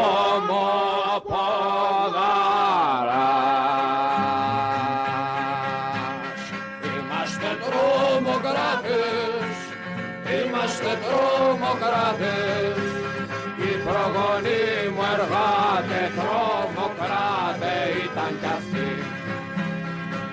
Είμαστε 10.88 11.06
τρομοκράτες, 11.06 12.78
οι 13.62 13.72
προγονείς 13.86 14.90
μου 14.96 15.04
εργάτε 15.14 16.02
τρομοκράτε 16.18 17.76
ήταν 18.06 18.32
κι 18.40 18.50
αυτοί. 18.58 18.92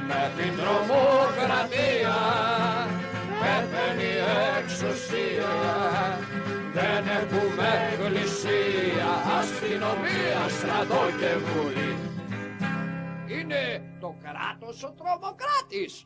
Με 0.09 0.23
την 0.37 0.53
τρομοκρατία 0.59 2.19
πέθαινε 3.41 4.03
η 4.03 4.17
εξουσία 4.59 5.53
δεν 6.73 7.03
έχουμε 7.19 7.69
εκκλησία, 7.93 9.11
αστυνομία, 9.39 10.41
στρατό 10.59 11.03
και 11.21 11.33
βουλή. 11.47 11.95
Είναι 13.27 13.63
το 14.01 14.15
κράτος 14.23 14.85
ο 14.85 14.95
τρομοκράτης. 14.99 16.05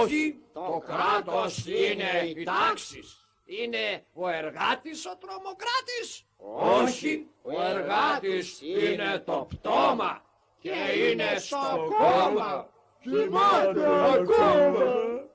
Όχι, 0.00 0.34
το 0.52 0.82
κράτος 0.86 1.66
είναι 1.66 2.40
η 2.40 2.44
τάξη. 2.44 3.00
Είναι 3.50 4.04
ο 4.12 4.28
εργάτης 4.28 5.06
ο 5.06 5.16
τρομοκράτης; 5.16 6.26
Όχι, 6.82 7.28
ο 7.42 7.62
εργάτης 7.62 8.60
είναι 8.62 9.22
το 9.26 9.46
πτώμα 9.50 10.22
και 10.58 10.74
είναι 10.96 11.38
στο 11.38 11.88
κόμμα. 11.98 12.68
Κοιμάται 13.00 13.86
ακόμα. 14.12 14.84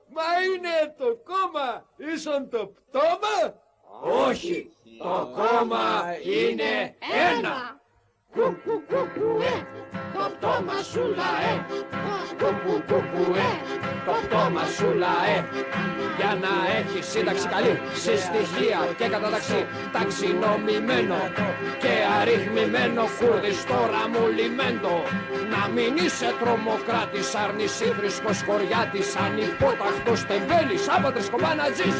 Μα 0.08 0.42
είναι 0.44 0.94
το 0.98 1.16
κόμμα, 1.24 1.88
ίσον 1.96 2.48
το 2.50 2.66
πτώμα; 2.66 3.60
Όχι, 4.26 4.70
το 4.98 5.32
κόμμα 5.34 6.16
είναι 6.22 6.96
ένα. 7.36 7.80
Κουκουκουκουέ, 8.32 9.66
το 10.14 10.30
πτώμα 10.38 10.82
σου 10.82 11.00
λαέ. 11.00 11.66
Κουκουκουκουέ, 12.38 13.73
το 14.06 14.12
πτώμα 14.22 14.64
σου 14.76 14.88
λαέ. 15.02 15.36
Για 16.16 16.38
να 16.44 16.52
έχει 16.78 17.02
σύνταξη 17.02 17.46
καλή, 17.48 17.80
σε 18.04 18.16
στοιχεία 18.16 18.80
και 18.98 19.06
καταταξή. 19.08 19.66
Ταξινομημένο 19.92 21.20
και 21.82 21.94
αριθμημένο 22.20 23.04
κούρδις 23.18 23.64
τώρα 23.64 24.02
μου 24.12 24.24
λιμένто. 24.36 24.94
Να 25.52 25.68
μην 25.74 25.96
είσαι 25.96 26.28
τρομοκράτης, 26.40 27.34
αρνησίδρυσκος 27.34 28.42
χωριάτης, 28.46 29.16
ανυπόταχτος 29.16 30.20
τεμπέλης, 30.28 30.88
άπατρες 30.88 31.30
κομπάνατζης. 31.30 31.96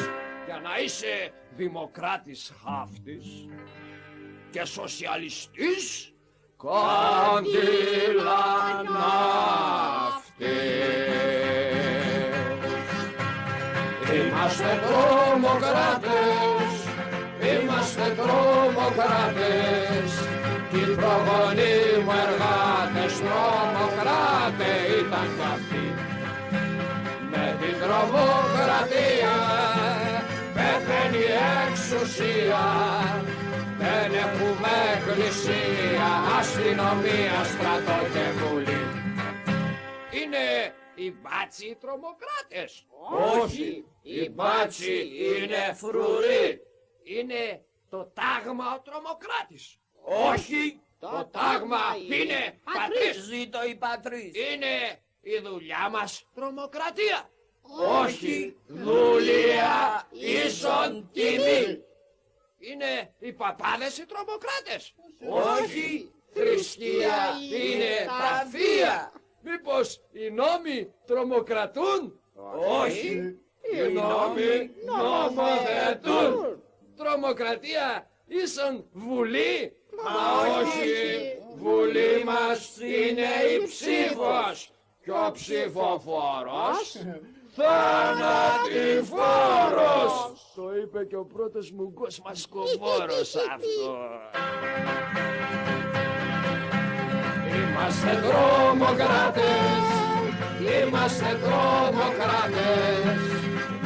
Για 0.47 0.61
να 0.63 0.73
είσαι 0.85 1.33
δημοκράτης 1.57 2.53
χάφτης 2.63 3.27
και 4.51 4.65
σοσιαλιστής 4.65 6.13
κάντιλα 6.63 8.45
Είμαστε 14.13 14.81
τρομοκράτες, 14.85 16.73
είμαστε 17.53 18.15
τρομοκράτες 18.17 20.11
κι 20.71 20.81
οι 20.81 20.95
προγονείς 21.01 21.97
μου 22.05 22.13
εργάτες 22.25 23.13
τρομοκράτε 23.25 24.71
ήταν 25.01 25.29
κι 25.37 25.47
αυτοί. 25.55 25.87
Με 27.31 27.57
την 27.61 27.75
τρομοκρατία 27.83 29.37
πεθαίνει 30.55 31.23
η 31.31 31.37
εξουσία. 31.65 32.65
Δεν 33.79 34.11
έχουμε 34.25 34.73
εκκλησία, 34.95 36.09
αστυνομία, 36.39 37.37
στρατό 37.53 37.99
και 38.13 38.25
βουλή. 38.39 38.83
Είναι 40.11 40.74
οι 41.05 41.17
μπάτσι 41.23 41.67
οι 41.67 41.75
τρομοκράτες. 41.75 42.87
Όχι, 43.43 43.85
οι 44.03 44.29
μπάτσι 44.29 45.11
είναι 45.15 45.73
φρουροί. 45.75 46.61
Είναι 47.03 47.65
το 47.91 48.13
τάγμα 48.15 48.75
ο 48.75 48.81
τρομοκράτης. 48.81 49.79
Όχι, 50.03 50.81
το 50.99 51.29
τάγμα 51.33 51.97
είναι 52.11 52.61
πατρίς. 52.65 53.25
Ζήτω 53.25 53.65
η 53.65 53.75
πατρίς. 53.75 54.33
Είναι 54.35 55.03
η 55.21 55.39
δουλειά 55.39 55.89
μας 55.91 56.27
τρομοκρατία. 56.35 57.31
Όχι, 58.03 58.57
δουλεία 58.67 60.09
ίσον 60.11 61.11
τιμή. 61.13 61.85
Είναι 62.59 63.15
οι 63.19 63.33
παπάδες 63.33 63.99
οι 63.99 64.07
τρομοκράτες. 64.07 64.95
Όχι, 65.29 66.13
θρησκεία 66.33 67.33
είναι 67.53 68.05
τα 68.07 68.49
θεία. 68.51 69.13
Μην 69.13 69.24
Μήπως 69.45 70.01
οι 70.13 70.31
νόμοι 70.31 70.93
τρομοκρατούν; 71.07 72.21
Όχι. 72.83 73.39
Οι 73.73 73.93
νόμοι 73.93 74.71
νομοθετούν. 74.85 76.63
Τρομοκρατία 76.97 78.11
ίσον 78.27 78.85
βουλή; 78.93 79.77
Μα 80.05 80.13
όχι. 80.61 81.39
Βουλή 81.57 82.25
μας 82.25 82.77
είναι 82.81 83.29
η 83.55 83.67
ψήφος. 83.67 84.71
Και 85.05 85.11
ο 85.11 85.31
ψηφοφόρος 85.33 86.97
θανατηφόρος. 87.57 89.03
Το 90.55 90.77
είπε 90.77 91.05
και 91.05 91.17
ο 91.17 91.25
πρώτος 91.25 91.71
μουγκός 91.71 92.21
μασκοβόρος 92.21 93.37
αυτός. 93.37 95.24
Είμαστε 97.75 98.11
τρομοκράτες, 98.27 99.85
είμαστε 100.59 101.39
τρομοκράτες. 101.43 103.23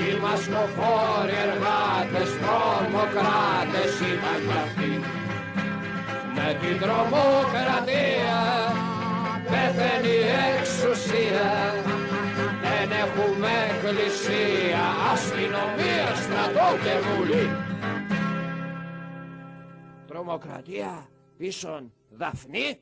Είμαστε 0.09 0.61
φόροι 0.77 1.37
εργάτες, 1.47 2.31
τρομοκράτες 2.43 3.93
είμαστε 4.09 4.53
αυτοί. 4.65 4.93
Με 6.35 6.49
την 6.61 6.79
τρομοκρατία 6.83 8.39
πεθαίνει 9.51 10.15
η 10.15 10.27
εξουσία. 10.59 11.49
Δεν 12.63 12.91
έχουμε 13.05 13.51
εκκλησία, 13.71 14.85
αστυνομία, 15.13 16.07
στρατό 16.25 16.69
και 16.85 16.95
βουλή. 17.07 17.47
Τρομοκρατία 20.07 21.07
ίσον 21.37 21.93
Δαφνή 22.11 22.81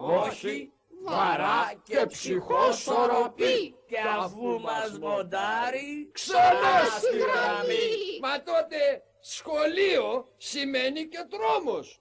Όχι. 0.00 0.72
βαρά 1.04 1.72
και 1.82 2.06
ψυχόσορροπή 2.06 3.74
Και 3.86 3.98
αφού 4.18 4.60
μας 4.60 4.98
μοντάρει, 4.98 6.10
ξανά 6.12 6.84
στη 6.90 7.06
στη 7.06 7.16
γραμμή. 7.18 8.18
Μα 8.20 8.42
τότε 8.42 9.02
σχολείο 9.20 10.28
σημαίνει 10.36 11.08
και 11.08 11.26
τρόμος. 11.28 12.00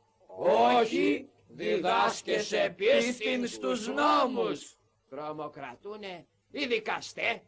Όχι, 0.78 1.30
διδάσκεσαι 1.48 2.74
πίστην 2.78 3.48
στους 3.48 3.88
νόμους. 3.88 4.78
Τρομοκρατούνε 5.10 6.28
οι 6.52 6.66
δικαστέ. 6.66 7.42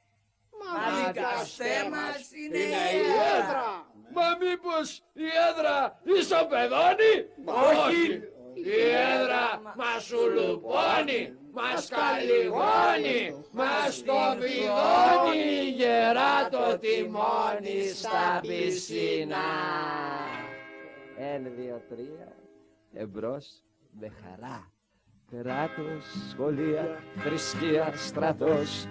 Μα 0.63 1.07
δικαστέ 1.07 1.89
μας 1.89 2.31
είναι 2.31 2.57
Είναι 2.57 2.75
η 2.93 2.97
η 2.97 3.11
έδρα. 3.37 3.93
Μα 4.13 4.37
μήπως 4.39 5.03
η 5.13 5.23
έδρα 5.49 6.01
ισοπεδώνει; 6.19 7.15
Όχι. 7.45 8.21
Η 8.55 8.79
έδρα 9.13 9.73
μας 9.75 10.11
ουλουπώνει, 10.11 11.33
μας 11.53 11.89
καλυγώνει, 11.89 13.45
μας 13.51 14.03
το 14.03 14.13
βιδώνει 14.39 15.69
γερά 15.75 16.49
το 16.49 16.79
τιμόνι 16.79 17.87
στα 17.93 18.39
πισινά. 18.41 19.37
Ένα, 21.17 21.49
δύο, 21.49 21.81
τρία, 21.89 22.35
εμπρός 22.93 23.63
με 23.99 24.11
χαρά. 24.21 24.69
Κράτος, 25.31 26.05
σχολεία, 26.29 27.03
θρησκεία, 27.15 27.93
στρατός 27.95 28.87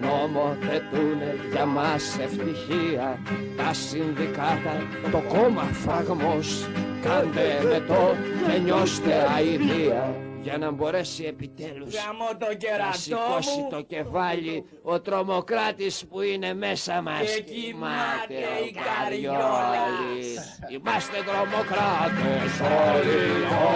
Νομοθετούνε 0.00 1.34
για 1.52 1.66
μας 1.66 2.18
ευτυχία 2.18 3.18
Τα 3.56 3.72
συνδικάτα, 3.72 4.86
το 5.10 5.22
κόμμα 5.28 5.62
φραγμός 5.62 6.68
Κάντε 7.02 7.60
με 7.62 7.84
το 7.86 8.14
και 8.46 8.58
νιώστε 8.58 9.26
αηδία. 9.36 10.14
Για 10.42 10.58
να 10.58 10.70
μπορέσει 10.70 11.24
επιτέλους 11.24 11.94
Γαμώ 11.94 12.28
το 12.38 12.46
να 12.46 12.54
κερατό 12.54 12.98
σηκώσει 12.98 13.60
μου. 13.60 13.68
το 13.70 13.82
κεφάλι 13.82 14.64
Ο 14.82 15.00
τρομοκράτης 15.00 16.04
που 16.08 16.20
είναι 16.20 16.54
μέσα 16.54 17.02
μας. 17.02 17.20
Και 17.34 17.42
κοιμάται 17.42 18.40
η 18.66 18.76
ο 18.76 18.80
καριόλας. 18.86 19.40
Καριόλης. 19.40 20.58
Είμαστε 20.74 21.16
τρομοκράτες 21.28 22.52
όλοι, 22.90 23.22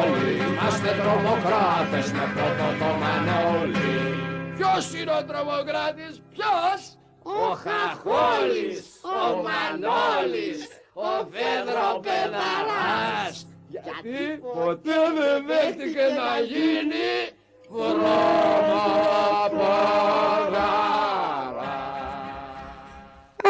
όλοι. 0.00 0.34
Είμαστε 0.50 0.88
τρομοκράτες 1.00 2.12
με 2.12 2.24
πρώτο 2.34 2.66
το 2.78 2.90
Μανώλη 3.00 4.21
Ποιος 4.62 5.00
είναι 5.00 5.10
ο 5.10 5.24
τρομοκράτης, 5.24 6.22
ποιος; 6.32 6.98
Ο 7.22 7.46
Χαχόλης, 7.64 8.82
ο 9.02 9.42
Μανώλης, 9.44 10.60
ο 10.92 11.10
Φέδρο 11.32 12.00
Πεδαράς 12.04 13.46
Γιατί 13.68 14.18
ποτέ 14.54 14.90
δεν 15.18 15.46
δέχτηκε 15.46 16.00
να 16.00 16.30
γίνει 16.52 17.08
βρωμοποδάρα 17.70 18.20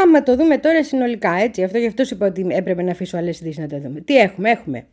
Άμα 0.02 0.22
το 0.22 0.36
δούμε 0.36 0.58
τώρα 0.58 0.84
συνολικά, 0.84 1.32
έτσι, 1.32 1.62
αυτό 1.62 1.78
γι' 1.78 1.86
αυτός 1.86 2.06
σου 2.08 2.14
είπα 2.14 2.26
ότι 2.26 2.46
έπρεπε 2.50 2.82
να 2.82 2.90
αφήσω 2.90 3.16
άλλες 3.16 3.40
ειδήσεις 3.40 3.58
να 3.58 3.66
τα 3.66 3.80
δούμε. 3.80 4.00
Τι 4.00 4.16
έχουμε, 4.16 4.50
έχουμε. 4.50 4.86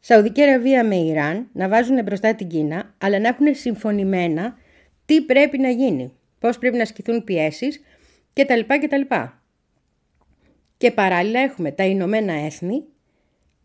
Σαουδική 0.00 0.42
Αραβία 0.42 0.84
με 0.84 0.96
Ιράν 0.96 1.48
να 1.52 1.68
βάζουν 1.68 2.02
μπροστά 2.02 2.34
την 2.34 2.48
Κίνα, 2.48 2.94
αλλά 2.98 3.18
να 3.18 3.28
έχουν 3.28 3.54
συμφωνημένα 3.54 4.56
τι 5.06 5.20
πρέπει 5.20 5.58
να 5.58 5.68
γίνει, 5.68 6.12
πώς 6.38 6.58
πρέπει 6.58 6.76
να 6.76 6.82
ασκηθούν 6.82 7.24
πιέσεις 7.24 7.80
κτλ. 8.32 8.60
κτλ. 8.66 9.14
Και 10.76 10.90
παράλληλα 10.90 11.40
έχουμε 11.40 11.70
τα 11.70 11.84
Ηνωμένα 11.84 12.32
Έθνη 12.32 12.84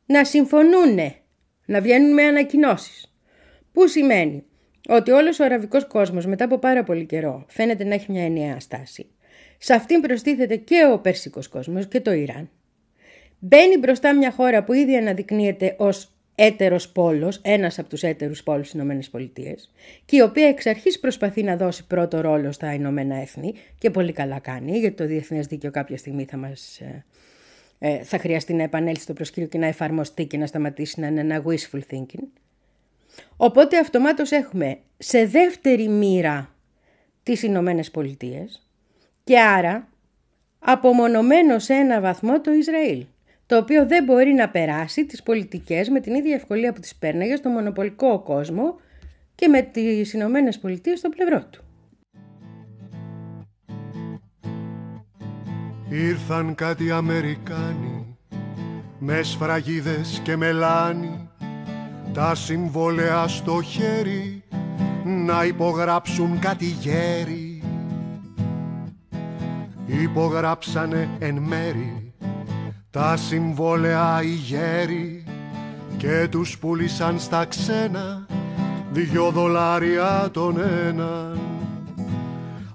να 0.06 0.26
συμφωνούν, 0.26 0.98
να 1.66 1.82
βγαίνουν 1.82 2.14
με 2.14 2.24
ανακοινώσεις. 2.24 3.14
Που 3.72 3.88
σημαίνει 3.88 4.44
ότι 4.88 5.12
όλος 5.12 5.40
ο 5.40 5.44
αραβικός 5.44 5.88
κόσμος 5.88 6.26
μετά 6.26 6.46
από 6.46 6.58
πάρα 6.58 6.84
πολύ 6.84 7.06
καιρό 7.06 7.46
φαίνεται 7.48 7.84
να 7.84 7.94
έχει 7.94 8.12
μια 8.12 8.24
ενιαία 8.24 8.60
στάση. 8.60 9.10
Σε 9.58 9.74
αυτήν 9.74 10.02
προστίθεται 10.02 10.56
και 10.56 10.90
ο 10.94 11.00
περσικός 11.00 11.48
κόσμος 11.48 11.88
και 11.88 12.02
το 12.02 12.12
Ιράν. 12.12 12.50
Μπαίνει 13.40 13.78
μπροστά 13.78 14.16
μια 14.16 14.32
χώρα 14.32 14.64
που 14.64 14.74
ήδη 14.74 14.96
αναδεικνύεται 14.96 15.76
ως 15.78 16.12
έτερος 16.36 16.90
πόλος, 16.90 17.40
ένας 17.44 17.80
από 17.80 17.90
τους 17.90 18.04
έτερους 18.04 18.44
πόλους 18.44 18.68
στις 18.68 18.80
Ηνωμένες 18.80 19.10
Πολιτείες 19.10 19.72
και 20.06 20.16
η 20.16 20.22
οποία 20.22 20.48
εξ 20.48 20.66
αρχής 20.66 21.00
προσπαθεί 21.00 21.44
να 21.44 21.58
δώσει 21.58 21.88
πρώτο 21.88 22.22
ρόλο 22.22 22.52
στα 22.52 22.74
Ηνωμένα 22.74 23.16
Έθνη 23.16 23.54
και 23.78 23.90
πολύ 23.90 24.12
καλά 24.12 24.40
κάνει 24.40 24.78
γιατί 24.78 24.96
το 24.96 25.06
Διεθνές 25.06 25.48
Δίκαιο 25.48 25.72
κάποια 25.72 25.98
στιγμή 25.98 26.26
θα 26.26 26.38
μας... 26.38 26.80
ε, 26.80 27.06
ε, 27.84 28.04
θα 28.04 28.18
χρειαστεί 28.18 28.54
να 28.54 28.64
επανέλθει 28.64 29.02
στο 29.02 29.14
προσκύριο 29.14 29.50
και 29.50 29.58
να 29.58 29.66
εφαρμοστεί 29.66 30.26
και 30.26 30.38
να 30.38 30.46
σταματήσει 30.46 31.00
να 31.00 31.08
είναι 31.08 31.20
ένα 31.20 31.44
wishful 31.48 31.80
thinking. 31.92 32.28
Οπότε 33.38 33.78
αυτομάτως 33.78 34.32
έχουμε 34.32 34.80
σε 34.98 35.26
δεύτερη 35.26 35.88
μοίρα 35.88 36.56
τις 37.24 37.44
Ηνωμένες 37.44 37.92
Πολιτείες 37.92 38.68
και 39.24 39.40
άρα 39.40 39.88
απομονωμένο 40.60 41.60
σε 41.60 41.74
ένα 41.74 42.02
βαθμό 42.02 42.42
το 42.42 42.52
Ισραήλ, 42.52 43.06
το 43.52 43.58
οποίο 43.58 43.88
δεν 43.88 44.04
μπορεί 44.04 44.34
να 44.34 44.50
περάσει 44.50 45.06
τις 45.06 45.24
πολιτικές 45.24 45.90
με 45.90 46.00
την 46.00 46.16
ίδια 46.16 46.36
ευκολία 46.36 46.74
που 46.74 46.80
τις 46.80 46.96
πέρναγε 46.96 47.36
στο 47.36 47.50
μονοπολικό 47.50 48.20
κόσμο 48.20 48.80
και 49.36 49.48
με 49.48 49.62
τις 49.62 50.14
Ηνωμένες 50.14 50.60
Πολιτείες 50.60 51.00
στο 51.00 51.10
πλευρό 51.10 51.46
του. 51.50 51.64
Ήρθαν 55.90 56.56
κάτι 56.56 56.92
Αμερικάνοι 56.92 58.18
με 59.00 59.24
σφραγίδες 59.24 60.22
και 60.24 60.36
μελάνι 60.36 61.30
τα 62.14 62.36
συμβόλαια 62.36 63.28
στο 63.28 63.62
χέρι 63.62 64.44
να 65.06 65.46
υπογράψουν 65.46 66.40
κάτι 66.40 66.66
γέρι 66.66 67.64
υπογράψανε 69.86 71.10
εν 71.20 71.38
μέρη 71.38 72.01
τα 72.92 73.18
συμβόλαια 73.18 74.22
οι 74.24 74.34
γέροι 74.34 75.24
και 75.98 76.28
τους 76.32 76.58
πουλήσαν 76.58 77.20
στα 77.20 77.46
ξένα 77.46 78.26
δυο 78.92 79.32
δολάρια 79.32 80.30
τον 80.32 80.60
έναν. 80.60 81.40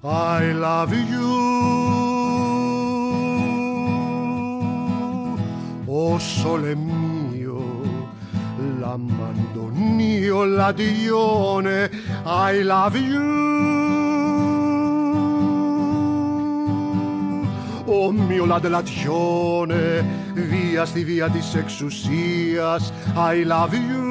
I 0.03 0.53
love 0.64 0.93
you. 1.12 1.29
O 5.89 6.19
sole 6.19 6.75
mio 6.75 7.61
La 8.81 8.95
mandonio 8.97 10.45
la 10.59 10.71
dione 10.73 11.91
I 12.51 12.62
love 12.73 12.99
you 13.11 13.76
Ο 17.87 18.12
μio 18.28 18.47
λαντελατιόνε 18.47 20.05
Βία 20.34 20.84
στη 20.84 21.05
βία 21.05 21.28
της 21.28 21.55
εξουσίας. 21.55 22.93
I 23.16 23.47
love 23.47 23.72
you. 23.72 24.07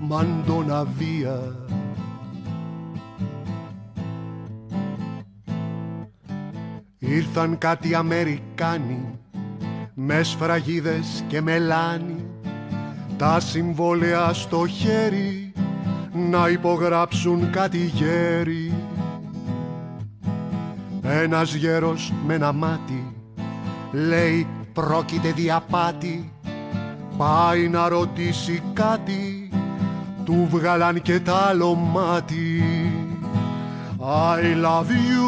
Μαντώνα 0.00 0.84
βία. 0.98 1.56
Ήρθαν 6.98 7.58
κάτι 7.58 7.94
Αμερικάνοι 7.94 9.18
με 9.94 10.22
σφραγίδες 10.22 11.24
και 11.26 11.40
μελάνι 11.40 12.24
τα 13.16 13.40
συμβόλαια 13.40 14.32
στο 14.32 14.66
χέρι 14.66 15.52
να 16.30 16.48
υπογράψουν 16.48 17.50
κάτι 17.50 17.78
γέρι 17.78 18.65
ένας 21.10 21.54
γέρος 21.54 22.12
με 22.26 22.34
ένα 22.34 22.52
μάτι 22.52 23.14
λέει 23.92 24.46
πρόκειται 24.72 25.32
διαπάτη 25.32 26.32
πάει 27.18 27.68
να 27.68 27.88
ρωτήσει 27.88 28.62
κάτι 28.72 29.48
του 30.24 30.48
βγάλαν 30.50 31.02
και 31.02 31.20
τ' 31.20 31.28
άλλο 31.28 31.74
μάτι 31.74 32.62
I 34.00 34.54
love 34.64 34.90
you 34.90 35.26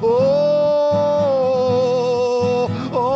oh, 0.00 0.18
oh. 2.92 3.08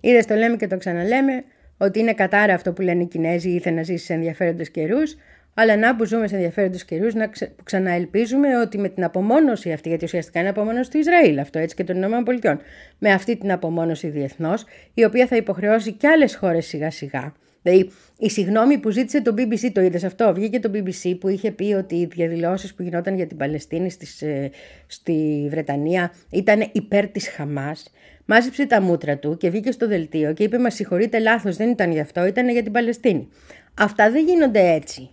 Είδε 0.00 0.24
το 0.28 0.34
λέμε 0.34 0.56
και 0.56 0.66
το 0.66 0.76
ξαναλέμε 0.76 1.44
ότι 1.76 1.98
είναι 1.98 2.12
κατάρα 2.12 2.54
αυτό 2.54 2.72
που 2.72 2.82
λένε 2.82 3.02
οι 3.02 3.06
Κινέζοι 3.06 3.50
ήθε 3.50 3.70
να 3.70 3.82
ζήσει 3.82 4.04
σε 4.04 4.12
ενδιαφέροντες 4.12 4.70
καιρούς. 4.70 5.16
Αλλά 5.54 5.76
να 5.76 5.96
που 5.96 6.04
ζούμε 6.04 6.28
σε 6.28 6.34
ενδιαφέροντες 6.34 6.84
καιρούς, 6.84 7.14
να 7.14 7.26
ξε... 7.26 7.46
που 7.46 7.62
ξαναελπίζουμε 7.62 8.58
ότι 8.58 8.78
με 8.78 8.88
την 8.88 9.04
απομόνωση 9.04 9.72
αυτή, 9.72 9.88
γιατί 9.88 10.04
ουσιαστικά 10.04 10.40
είναι 10.40 10.48
απομόνωση 10.48 10.90
του 10.90 10.98
Ισραήλ 10.98 11.38
αυτό 11.38 11.58
έτσι 11.58 11.76
και 11.76 11.84
των 11.84 12.02
ΗΠΑ, 12.02 12.60
με 12.98 13.12
αυτή 13.12 13.36
την 13.36 13.52
απομόνωση 13.52 14.08
διεθνώς, 14.08 14.64
η 14.94 15.04
οποία 15.04 15.26
θα 15.26 15.36
υποχρεώσει 15.36 15.92
και 15.92 16.08
άλλες 16.08 16.36
χώρες 16.36 16.66
σιγά 16.66 16.90
σιγά. 16.90 17.32
Δηλαδή, 17.62 17.90
η 18.18 18.30
συγγνώμη 18.30 18.78
που 18.78 18.90
ζήτησε 18.90 19.22
το 19.22 19.34
BBC, 19.36 19.70
το 19.72 19.80
είδες 19.80 20.04
αυτό, 20.04 20.32
βγήκε 20.34 20.60
το 20.60 20.70
BBC 20.74 21.16
που 21.20 21.28
είχε 21.28 21.50
πει 21.50 21.72
ότι 21.72 21.94
οι 21.94 22.06
διαδηλώσεις 22.06 22.74
που 22.74 22.82
γινόταν 22.82 23.14
για 23.14 23.26
την 23.26 23.36
Παλαιστίνη 23.36 23.90
στις, 23.90 24.22
ε, 24.22 24.50
στη 24.86 25.46
Βρετανία 25.50 26.12
ήταν 26.30 26.68
υπέρ 26.72 27.08
της 27.08 27.28
Χαμάς. 27.28 27.92
Μάζεψε 28.24 28.66
τα 28.66 28.80
μούτρα 28.80 29.18
του 29.18 29.36
και 29.36 29.50
βγήκε 29.50 29.70
στο 29.70 29.88
δελτίο 29.88 30.32
και 30.32 30.42
είπε: 30.42 30.58
Μα 30.58 30.70
συγχωρείτε, 30.70 31.18
λάθος, 31.18 31.56
δεν 31.56 31.70
ήταν 31.70 31.90
γι' 31.90 32.00
αυτό, 32.00 32.26
ήταν 32.26 32.48
για 32.48 32.62
την 32.62 32.72
Παλαιστίνη. 32.72 33.28
Αυτά 33.74 34.10
δεν 34.10 34.24
γίνονται 34.24 34.72
έτσι. 34.72 35.10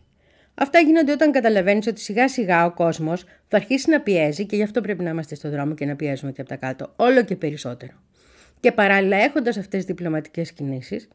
Αυτά 0.59 0.79
γίνονται 0.79 1.11
όταν 1.11 1.31
καταλαβαίνεις 1.31 1.87
ότι 1.87 1.99
σιγά 1.99 2.29
σιγά 2.29 2.65
ο 2.65 2.71
κόσμος 2.71 3.23
θα 3.47 3.57
αρχίσει 3.57 3.89
να 3.89 4.01
πιέζει 4.01 4.45
και 4.45 4.55
γι' 4.55 4.63
αυτό 4.63 4.81
πρέπει 4.81 5.03
να 5.03 5.09
είμαστε 5.09 5.35
στο 5.35 5.49
δρόμο 5.49 5.73
και 5.73 5.85
να 5.85 5.95
πιέζουμε 5.95 6.31
και 6.31 6.41
από 6.41 6.49
τα 6.49 6.55
κάτω, 6.55 6.93
όλο 6.95 7.23
και 7.23 7.35
περισσότερο. 7.35 7.93
Και 8.59 8.71
παράλληλα, 8.71 9.17
έχοντας 9.17 9.57
αυτές 9.57 9.77
τις 9.77 9.85
διπλωματικές 9.85 10.51
κινήσεις, 10.51 11.07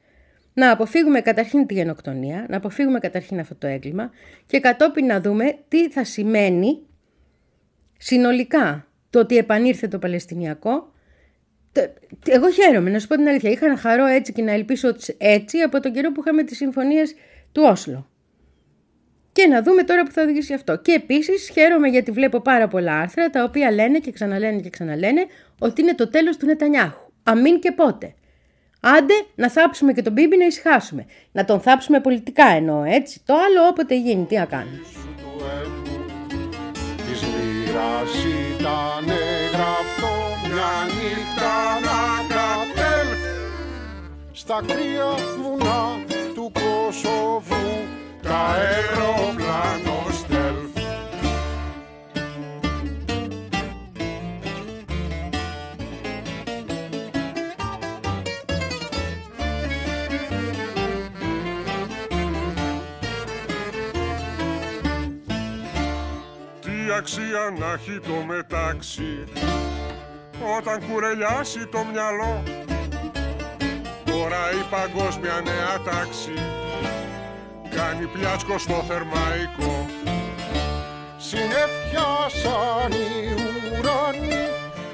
να 0.55 0.71
αποφύγουμε 0.71 1.21
καταρχήν 1.21 1.67
τη 1.67 1.75
γενοκτονία, 1.75 2.47
να 2.49 2.57
αποφύγουμε 2.57 2.99
καταρχήν 2.99 3.39
αυτό 3.39 3.55
το 3.55 3.67
έγκλημα 3.67 4.11
και 4.47 4.61
κατόπιν 4.61 5.07
να 5.07 5.21
δούμε 5.21 5.59
τι 5.69 5.91
θα 5.91 6.05
σημαίνει 6.05 6.79
συνολικά 7.99 8.87
το 9.11 9.19
ότι 9.19 9.37
επανήρθε 9.37 9.89
το 9.89 9.99
Παλαιστινιακό. 9.99 10.93
Εγώ 12.29 12.51
χαίρομαι, 12.51 12.91
να 12.91 12.99
σου 12.99 13.07
πω 13.07 13.15
την 13.15 13.29
αλήθεια. 13.29 13.51
Είχα 13.51 13.69
να 13.69 13.77
χαρώ 13.77 14.07
έτσι 14.07 14.33
και 14.33 14.43
να 14.43 14.53
ελπίσω 14.53 14.95
έτσι 15.19 15.59
από 15.59 15.81
τον 15.81 15.93
καιρό 15.93 16.13
που 16.13 16.21
είχαμε 16.21 16.43
τις 16.43 16.57
συμφωνίες 16.57 17.15
του 17.53 17.63
Όσλο. 17.67 18.12
Και 19.33 19.47
να 19.47 19.63
δούμε 19.63 19.83
τώρα 19.83 20.03
που 20.03 20.11
θα 20.11 20.23
οδηγήσει 20.23 20.55
αυτό. 20.55 20.77
Και 20.77 20.93
επίσης 20.93 21.51
χαίρομαι 21.53 21.89
γιατί 21.89 22.11
βλέπω 22.11 22.41
πάρα 22.41 22.69
πολλά 22.69 22.99
άρθρα 22.99 23.31
τα 23.31 23.45
οποία 23.45 23.71
λένε 23.73 23.99
και 23.99 24.11
ξαναλένε 24.11 24.61
και 24.61 24.71
ξαναλένε 24.71 25.27
ότι 25.59 25.83
είναι 25.83 25.95
το 25.95 26.09
τέλος 26.09 26.37
του 26.37 26.47
Νετανιάχου. 26.47 27.11
Αμήν 27.23 27.61
και 27.61 27.73
πότε. 27.73 28.15
Άντε 28.81 29.15
να 29.35 29.51
θάψουμε 29.51 29.93
και 29.93 30.03
τον 30.03 30.13
Μπίμπι 30.13 30.37
να 30.37 30.45
ησυχάσουμε. 30.45 31.07
Να 31.33 31.45
τον 31.45 31.61
θάψουμε 31.61 32.01
πολιτικά 32.01 32.47
εννοώ 32.47 32.85
έτσι. 32.85 33.21
Το 33.25 33.35
άλλο 33.35 33.69
όποτε 33.69 33.95
γίνει, 33.95 34.25
τι 34.25 34.37
να 34.37 34.45
κάνουμε. 34.45 34.81
Της 36.97 37.23
μοίρας 37.23 38.25
ήταν 38.55 39.07
γραφτό 39.53 40.15
μια 40.49 40.75
νύχτα 40.95 41.55
να 41.89 42.01
κατέλθει 42.35 43.33
στα 44.33 44.63
κρύα 44.67 45.15
βουνά 45.43 46.05
του 46.35 46.53
Κωσοβού 46.53 47.73
τα 47.83 48.02
αεροπλάνο 48.33 50.07
στέλθ. 50.13 50.77
Τι 66.61 66.93
αξία 66.97 67.55
να 67.59 67.73
έχει 67.73 68.01
το 68.01 68.25
μετάξι 68.27 69.25
όταν 70.57 70.83
κουρελιάσει 70.89 71.67
το 71.67 71.85
μυαλό 71.93 72.43
τώρα 74.05 74.53
η 74.53 74.65
παγκόσμια 74.71 75.41
νέα 75.45 75.81
τάξη 75.85 76.33
κάνει 77.77 78.07
πλιάτσκο 78.07 78.59
στο 78.59 78.85
θερμαϊκό. 78.89 79.87
Συνεφιάσαν 81.29 82.93
οι 82.93 83.35
ουρανοί 83.79 84.45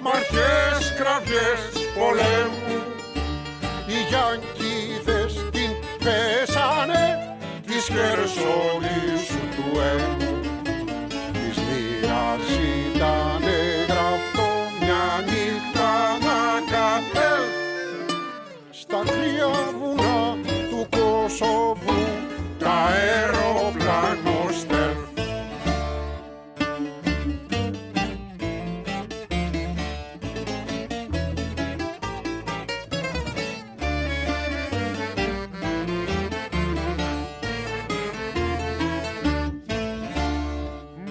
μ' 0.02 0.08
αρχές 0.18 0.94
κραυγές 0.98 1.62
πολέμου. 1.96 2.78
Οι 3.90 3.98
Γιανκίδες 4.08 5.32
την 5.50 5.70
πέσανε 6.04 7.36
της 7.66 7.84
Χερσονήσου 7.84 9.44
του 9.56 9.80
έμου 9.92 10.40
Της 11.32 11.56
μοίρας 11.66 12.46
ήταν 12.86 13.44
γραφτό 13.88 14.50
μια 14.80 15.06
νύχτα 15.26 15.92
να 16.26 16.40
κατέλθει 16.72 17.58
στα 18.70 19.02
κρύα 19.06 19.52
βουνά 19.78 20.36
του 20.70 20.88
Κωσοβού 20.96 22.27
τα 22.78 22.84
αεροπλάνο 22.84 24.52
στέλθ. 24.60 24.96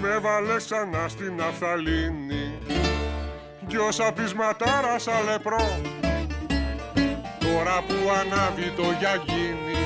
Με 0.02 0.20
βάλες 0.20 0.64
ξανά 0.66 1.08
στην 1.08 1.36
ναυταλίνη 1.36 2.58
Κι 3.68 3.78
όσα 3.78 4.12
πεισματάρα 4.12 5.00
σαν 5.00 5.24
λεπρό 5.26 5.80
Τώρα 7.40 7.84
που 7.88 8.10
ανάβει 8.20 8.72
το 8.76 8.84
γιαγίνι 9.00 9.77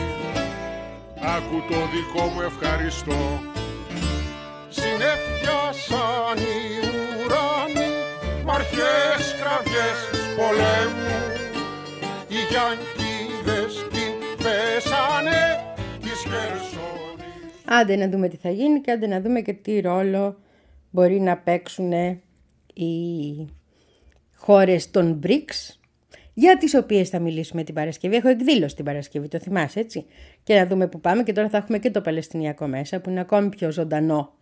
Άκου 1.23 1.57
το 1.69 1.79
δικό 1.93 2.27
μου 2.27 2.41
ευχαριστώ. 2.41 3.41
Συνεφιάσαν 4.69 6.37
οι 6.37 6.57
ουρανοί 7.17 7.89
μ' 8.45 8.49
αρχές 8.49 9.35
κραυγές 9.39 9.99
πολέμου. 10.37 11.19
Οι 12.27 12.41
Γιανκίδες 12.49 13.73
την 13.89 14.13
πέσανε 14.43 15.41
της 16.01 16.19
Χερσονήσου 16.19 16.81
Άντε 17.65 17.95
να 17.95 18.09
δούμε 18.09 18.27
τι 18.27 18.37
θα 18.37 18.49
γίνει 18.49 18.81
και 18.81 18.91
άντε 18.91 19.07
να 19.07 19.21
δούμε 19.21 19.41
και 19.41 19.53
τι 19.53 19.79
ρόλο 19.79 20.37
μπορεί 20.89 21.19
να 21.19 21.37
παίξουν 21.37 21.91
οι 22.73 23.47
χώρες 24.35 24.91
των 24.91 25.19
BRICS 25.23 25.80
για 26.33 26.57
τις 26.57 26.75
οποίες 26.75 27.09
θα 27.09 27.19
μιλήσουμε 27.19 27.63
την 27.63 27.73
Παρασκευή. 27.73 28.15
Έχω 28.15 28.27
εκδήλωση 28.27 28.75
την 28.75 28.85
Παρασκευή, 28.85 29.27
το 29.27 29.39
θυμάσαι 29.39 29.79
έτσι; 29.79 30.05
Και 30.43 30.55
να 30.55 30.65
δούμε 30.65 30.87
που 30.87 30.99
πάμε 30.99 31.23
και 31.23 31.33
τώρα 31.33 31.49
θα 31.49 31.57
έχουμε 31.57 31.79
και 31.79 31.91
το 31.91 32.01
Παλαιστινιακό 32.01 32.67
μέσα 32.67 32.99
που 32.99 33.09
είναι 33.09 33.19
ακόμη 33.19 33.49
πιο 33.49 33.71
ζωντανό 33.71 34.33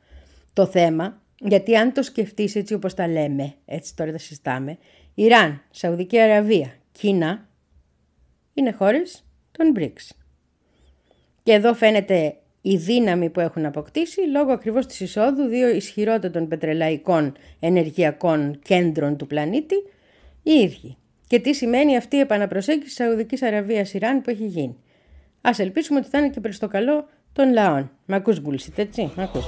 το 0.54 0.66
θέμα. 0.66 1.22
Γιατί 1.40 1.76
αν 1.76 1.94
το 1.94 2.04
σκεφτείς 2.04 2.56
έτσι 2.56 2.74
όπως 2.74 2.94
τα 2.94 3.08
λέμε, 3.08 3.54
έτσι 3.66 3.96
τώρα 3.96 4.12
τα 4.12 4.18
συζητάμε, 4.18 4.78
Ιράν, 5.14 5.62
Σαουδική 5.72 6.20
Αραβία, 6.20 6.74
Κίνα 6.92 7.48
είναι 8.54 8.72
χώρες 8.72 9.26
των 9.52 9.74
BRICS. 9.76 10.10
Και 11.44 11.52
εδώ 11.54 11.74
φαίνεται 11.74 12.36
η 12.62 12.76
δύναμη 12.76 13.30
που 13.30 13.40
έχουν 13.40 13.66
αποκτήσει 13.66 14.22
λόγω 14.22 14.52
ακριβώς 14.52 14.86
της 14.86 15.00
εισόδου 15.00 15.44
δύο 15.44 15.70
ισχυρότερων 15.70 16.48
πετρελαϊκών 16.48 17.34
ενεργειακών 17.60 18.60
κέντρων 18.64 19.18
του 19.18 19.28
πλανήτη 19.28 19.76
οι 20.44 20.52
ίδιοι. 20.52 20.98
Και 21.30 21.40
τι 21.40 21.54
σημαίνει 21.54 21.98
αυτή 21.98 22.16
η 22.16 22.20
επαναπροσέγγιση 22.20 22.94
Σαουδικής 22.96 23.42
Αραβίας 23.42 23.94
Ιράν 23.94 24.22
που 24.22 24.30
έχει 24.30 24.46
γίνει. 24.46 24.78
Ας 25.42 25.60
ελπίσουμε 25.60 26.00
ότι 26.00 26.10
θα 26.10 26.18
είναι 26.18 26.30
και 26.30 26.40
προς 26.40 26.60
το 26.60 26.68
καλό 26.68 27.08
των 27.34 27.54
λαών. 27.54 27.92
Μ' 28.06 28.14
ακούς 28.14 28.42
bullshit, 28.46 28.74
έτσι, 28.76 29.12
μ' 29.16 29.20
ακούς. 29.20 29.46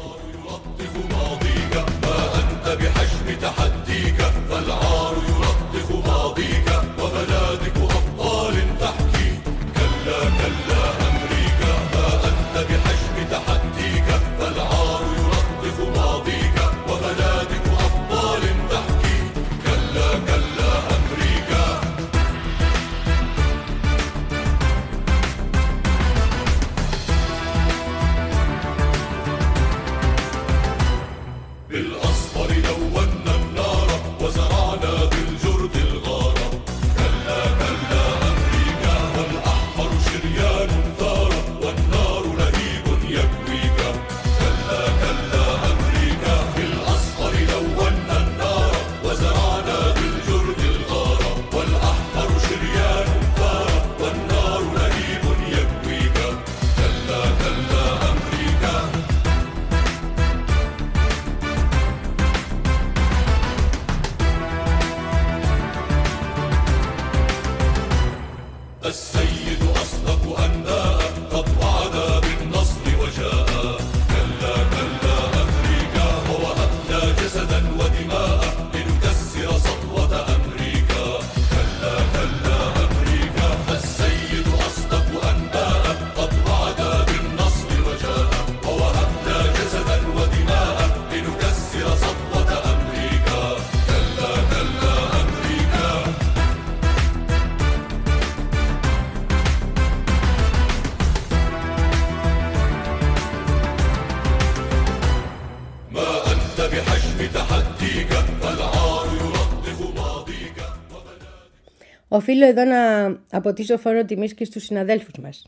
Οφείλω 112.22 112.46
εδώ 112.46 112.64
να 112.64 113.06
αποτίσω 113.32 113.78
φόρο 113.78 114.06
τιμής 114.06 114.34
και 114.34 114.46
στους 114.46 114.64
συναδέλφους 114.64 115.14
μας. 115.22 115.46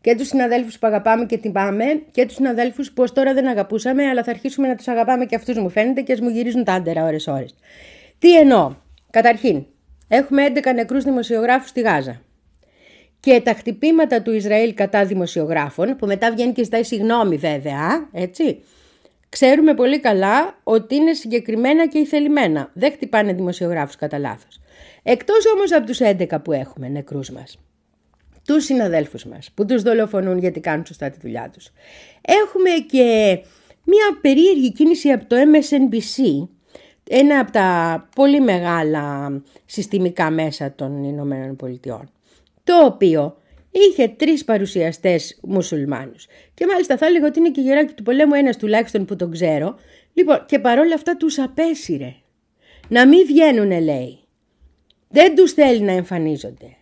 Και 0.00 0.14
τους 0.14 0.26
συναδέλφους 0.26 0.78
που 0.78 0.86
αγαπάμε 0.86 1.26
και 1.26 1.38
τυπάμε 1.38 1.84
και 2.10 2.26
τους 2.26 2.34
συναδέλφους 2.34 2.92
που 2.92 3.02
ως 3.02 3.12
τώρα 3.12 3.34
δεν 3.34 3.46
αγαπούσαμε, 3.46 4.04
αλλά 4.04 4.22
θα 4.22 4.30
αρχίσουμε 4.30 4.68
να 4.68 4.74
τους 4.74 4.88
αγαπάμε 4.88 5.24
και 5.24 5.34
αυτούς, 5.34 5.58
μου 5.58 5.68
φαίνεται, 5.68 6.00
και 6.00 6.12
ας 6.12 6.20
μου 6.20 6.28
γυρίζουν 6.28 6.64
τα 6.64 6.72
άντερα 6.72 7.04
ώρε-ώρε. 7.04 7.44
Τι 8.18 8.38
εννοώ; 8.38 8.74
Καταρχήν, 9.10 9.66
έχουμε 10.08 10.44
11 10.44 10.72
νεκρούς 10.74 11.04
δημοσιογράφους 11.04 11.68
στη 11.68 11.80
Γάζα. 11.80 12.20
Και 13.20 13.40
τα 13.44 13.52
χτυπήματα 13.52 14.22
του 14.22 14.32
Ισραήλ 14.32 14.74
κατά 14.74 15.04
δημοσιογράφων, 15.04 15.96
που 15.96 16.06
μετά 16.06 16.32
βγαίνει 16.32 16.52
και 16.52 16.64
ζητάει 16.64 16.82
συγγνώμη 16.82 17.36
βέβαια, 17.36 18.08
έτσι, 18.12 18.62
ξέρουμε 19.28 19.74
πολύ 19.74 20.00
καλά 20.00 20.58
ότι 20.62 20.94
είναι 20.94 21.12
συγκεκριμένα 21.12 21.88
και 21.88 21.98
ηθελημένα. 21.98 22.70
Δεν 22.72 22.92
χτυπάνε 22.92 23.32
δημοσιογράφους 23.32 23.96
κατά 23.96 24.18
λάθος. 24.18 24.60
Εκτός 25.08 25.46
όμως 25.54 25.72
από 25.72 25.86
τους 25.86 25.98
11 26.00 26.42
που 26.42 26.52
έχουμε 26.52 26.88
νεκρούς 26.88 27.30
μας. 27.30 27.58
Τους 28.46 28.64
συναδέλφους 28.64 29.24
μας 29.24 29.50
που 29.54 29.64
τους 29.64 29.82
δολοφονούν 29.82 30.38
γιατί 30.38 30.60
κάνουν 30.60 30.86
σωστά 30.86 31.10
τη 31.10 31.18
δουλειά 31.22 31.50
τους. 31.52 31.70
Έχουμε 32.20 32.70
και 32.90 33.38
μια 33.84 34.18
περίεργη 34.20 34.72
κίνηση 34.72 35.10
από 35.10 35.26
το 35.26 35.36
MSNBC, 35.36 36.48
ένα 37.08 37.38
από 37.38 37.52
τα 37.52 38.08
πολύ 38.14 38.40
μεγάλα 38.40 39.32
συστημικά 39.64 40.30
μέσα 40.30 40.74
των 40.74 41.04
Ηνωμένων 41.04 41.56
Πολιτειών, 41.56 42.10
το 42.64 42.84
οποίο 42.84 43.36
είχε 43.70 44.08
τρεις 44.08 44.44
παρουσιαστές 44.44 45.38
μουσουλμάνους. 45.42 46.26
Και 46.54 46.66
μάλιστα 46.66 46.96
θα 46.96 47.06
έλεγα 47.06 47.26
ότι 47.26 47.38
είναι 47.38 47.50
και 47.50 47.60
γεράκι 47.60 47.94
του 47.94 48.02
πολέμου 48.02 48.34
ένας 48.34 48.56
τουλάχιστον 48.56 49.04
που 49.04 49.16
τον 49.16 49.30
ξέρω. 49.30 49.78
Λοιπόν, 50.12 50.44
και 50.46 50.58
παρόλα 50.58 50.94
αυτά 50.94 51.16
τους 51.16 51.38
απέσυρε. 51.38 52.14
Να 52.88 53.06
μην 53.06 53.26
βγαίνουν 53.26 53.82
λέει. 53.82 54.25
Δεν 55.08 55.34
τους 55.34 55.52
θέλει 55.52 55.80
να 55.80 55.92
εμφανίζονται. 55.92 56.76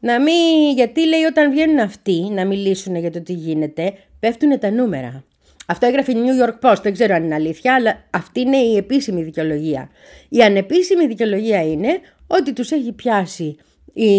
Να 0.00 0.20
μην, 0.20 0.74
γιατί 0.74 1.06
λέει 1.06 1.22
όταν 1.22 1.50
βγαίνουν 1.50 1.78
αυτοί 1.78 2.28
να 2.30 2.44
μιλήσουν 2.44 2.96
για 2.96 3.10
το 3.10 3.22
τι 3.22 3.32
γίνεται, 3.32 3.94
πέφτουν 4.20 4.58
τα 4.58 4.70
νούμερα. 4.70 5.24
Αυτό 5.66 5.86
έγραφε 5.86 6.12
η 6.12 6.14
New 6.18 6.46
York 6.46 6.70
Post, 6.70 6.82
δεν 6.82 6.92
ξέρω 6.92 7.14
αν 7.14 7.24
είναι 7.24 7.34
αλήθεια, 7.34 7.74
αλλά 7.74 8.04
αυτή 8.10 8.40
είναι 8.40 8.56
η 8.56 8.76
επίσημη 8.76 9.22
δικαιολογία. 9.22 9.90
Η 10.28 10.42
ανεπίσημη 10.42 11.06
δικαιολογία 11.06 11.62
είναι 11.62 12.00
ότι 12.26 12.52
τους 12.52 12.70
έχει 12.70 12.92
πιάσει 12.92 13.56
η 13.92 14.10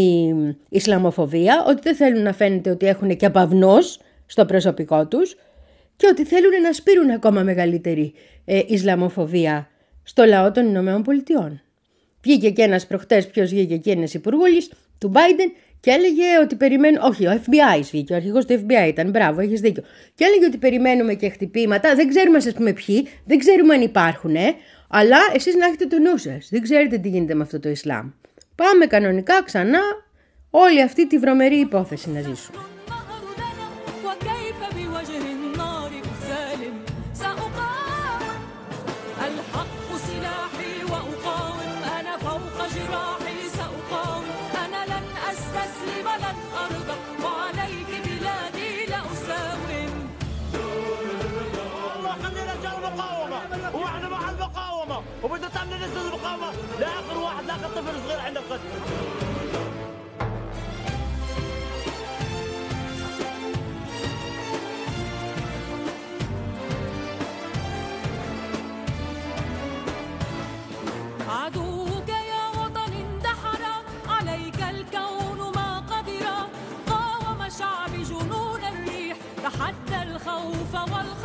Ισλαμοφοβία, 0.69 1.65
ότι 1.67 1.81
δεν 1.81 1.95
θέλουν 1.95 2.21
να 2.21 2.33
φαίνεται 2.33 2.69
ότι 2.69 2.85
έχουν 2.85 3.17
και 3.17 3.25
απαυνός 3.25 3.99
στο 4.25 4.45
προσωπικό 4.45 5.07
τους 5.07 5.35
και 5.95 6.07
ότι 6.07 6.25
θέλουν 6.25 6.61
να 6.61 6.73
σπείρουν 6.73 7.09
ακόμα 7.09 7.41
μεγαλύτερη 7.43 8.13
ε, 8.45 8.61
Ισλαμοφοβία 8.67 9.67
στο 10.03 10.25
λαό 10.25 10.51
των 10.51 10.65
Ηνωμένων 10.65 11.03
Πολιτειών. 11.03 11.61
Βγήκε 12.23 12.49
και 12.49 12.61
ένας 12.61 12.87
προχτές, 12.87 13.27
ποιος 13.27 13.49
βγήκε 13.49 13.77
και 13.77 13.91
ένας 13.91 14.13
υπουργούλης 14.13 14.71
του 14.97 15.11
Biden 15.15 15.51
και 15.79 15.91
έλεγε 15.91 16.39
ότι 16.43 16.55
περιμένουν. 16.55 17.01
Όχι, 17.01 17.27
ο 17.27 17.41
FBI 17.45 17.81
βγήκε, 17.91 18.13
ο 18.13 18.15
αρχηγός 18.15 18.45
του 18.45 18.53
FBI 18.53 18.87
ήταν. 18.87 19.09
Μπράβο, 19.09 19.41
έχεις 19.41 19.61
δίκιο. 19.61 19.83
Και 20.15 20.23
έλεγε 20.23 20.45
ότι 20.45 20.57
περιμένουμε 20.57 21.13
και 21.13 21.29
χτυπήματα. 21.29 21.95
Δεν 21.95 22.07
ξέρουμε, 22.09 22.37
ας 22.37 22.53
πούμε, 22.53 22.73
ποιοι, 22.73 23.07
δεν 23.25 23.37
ξέρουμε 23.37 23.73
αν 23.73 23.81
υπάρχουν, 23.81 24.35
αλλά 24.87 25.17
εσείς 25.33 25.55
να 25.55 25.65
έχετε 25.65 25.85
το 25.85 25.99
νου 25.99 26.17
σας. 26.17 26.47
Δεν 26.51 26.61
ξέρετε 26.61 26.97
τι 26.97 27.09
γίνεται 27.09 27.33
με 27.33 27.43
αυτό 27.43 27.59
το 27.59 27.69
Ισλάμ. 27.69 28.09
Πάμε 28.55 28.85
κανονικά 28.85 29.43
ξανά 29.43 29.81
όλη 30.49 30.81
αυτή 30.81 31.07
τη 31.07 31.17
βρωμερή 31.17 31.59
υπόθεση 31.59 32.09
να 32.09 32.21
ζήσουμε. 32.21 32.57
المقاومة 56.33 56.79
لآخر 56.79 57.17
واحد 57.17 57.43
لآخر 57.45 57.67
طفل 57.67 58.01
صغير 58.07 58.19
عند 58.19 58.37
القتل. 58.37 58.69
عدوك 71.29 72.09
يا 72.09 72.61
وطن 72.61 72.93
اندحر. 72.93 73.63
عليك 74.09 74.61
الكون 74.61 75.51
ما 75.55 75.79
قدر. 75.79 76.27
قاوم 76.89 77.49
شعبي 77.59 78.03
جنون 78.03 78.63
الريح. 78.63 79.17
تحدى 79.43 80.03
الخوف 80.03 80.73
والخطر 80.75 81.22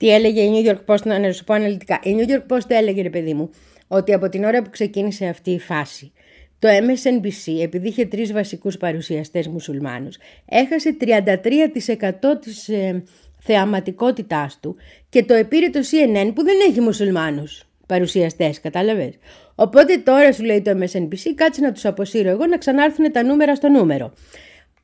Τι 0.00 0.14
έλεγε 0.14 0.40
η 0.40 0.50
New 0.54 0.70
York 0.70 0.94
Post, 0.94 1.02
να 1.02 1.32
σου 1.32 1.44
πω 1.44 1.54
αναλυτικά. 1.54 2.00
Η 2.02 2.16
New 2.18 2.30
York 2.30 2.56
Post 2.56 2.66
έλεγε, 2.68 3.02
ρε 3.02 3.10
παιδί 3.10 3.34
μου, 3.34 3.50
ότι 3.88 4.12
από 4.12 4.28
την 4.28 4.44
ώρα 4.44 4.62
που 4.62 4.70
ξεκίνησε 4.70 5.26
αυτή 5.26 5.50
η 5.50 5.58
φάση, 5.58 6.12
το 6.58 6.68
MSNBC, 6.68 7.62
επειδή 7.62 7.88
είχε 7.88 8.06
τρεις 8.06 8.32
βασικούς 8.32 8.76
παρουσιαστές 8.76 9.48
μουσουλμάνους, 9.48 10.18
έχασε 10.44 10.96
33% 11.00 12.40
της 12.40 12.68
ε, 12.68 13.02
θεαματικότητάς 13.38 14.58
του 14.60 14.76
και 15.08 15.24
το 15.24 15.34
επήρε 15.34 15.70
το 15.70 15.78
CNN 15.78 16.32
που 16.34 16.42
δεν 16.42 16.56
έχει 16.68 16.80
μουσουλμάνους 16.80 17.64
παρουσιαστές, 17.86 18.60
κατάλαβες; 18.60 19.18
Οπότε 19.54 19.96
τώρα 19.96 20.32
σου 20.32 20.42
λέει 20.42 20.62
το 20.62 20.70
MSNBC, 20.70 21.32
κάτσε 21.34 21.60
να 21.60 21.72
τους 21.72 21.84
αποσύρω 21.84 22.28
εγώ 22.28 22.46
να 22.46 22.58
ξανάρθουν 22.58 23.12
τα 23.12 23.22
νούμερα 23.22 23.54
στο 23.54 23.68
νούμερο. 23.68 24.12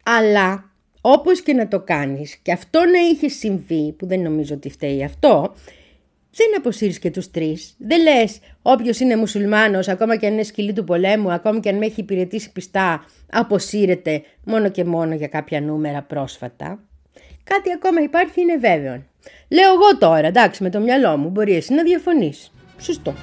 Αλλά 0.03 0.71
όπως 1.09 1.41
και 1.43 1.53
να 1.53 1.69
το 1.69 1.81
κάνεις 1.81 2.37
και 2.37 2.53
αυτό 2.53 2.79
να 2.79 2.99
είχε 3.11 3.29
συμβεί, 3.29 3.93
που 3.93 4.07
δεν 4.07 4.21
νομίζω 4.21 4.55
ότι 4.55 4.71
φταίει 4.71 5.05
αυτό, 5.05 5.55
δεν 6.31 6.47
αποσύρεις 6.57 6.99
και 6.99 7.11
τους 7.11 7.31
τρεις. 7.31 7.75
Δεν 7.79 8.03
λες 8.03 8.39
όποιος 8.63 9.01
είναι 9.01 9.17
μουσουλμάνος, 9.17 9.89
ακόμα 9.89 10.17
και 10.17 10.27
αν 10.27 10.33
είναι 10.33 10.43
σκυλή 10.43 10.73
του 10.73 10.85
πολέμου, 10.85 11.33
ακόμα 11.33 11.61
και 11.61 11.69
αν 11.69 11.77
με 11.77 11.87
έχει 11.87 12.01
υπηρετήσει 12.01 12.53
πιστά, 12.53 13.05
αποσύρεται 13.31 14.23
μόνο 14.45 14.69
και 14.71 14.85
μόνο 14.85 15.15
για 15.15 15.29
κάποια 15.29 15.61
νούμερα 15.61 16.03
πρόσφατα. 16.03 16.85
Κάτι 17.45 17.73
ακόμα 17.73 18.01
υπάρχει 18.01 18.41
είναι 18.41 18.57
βέβαιο. 18.57 19.03
Λέω 19.49 19.73
εγώ 19.73 19.99
τώρα, 19.99 20.27
εντάξει, 20.27 20.63
με 20.63 20.71
το 20.71 20.81
μυαλό 20.81 21.17
μου, 21.17 21.29
μπορείς 21.29 21.57
εσύ 21.57 21.75
να 21.75 21.83
διαφωνείς. 21.83 22.53
Σωστό. 22.79 23.15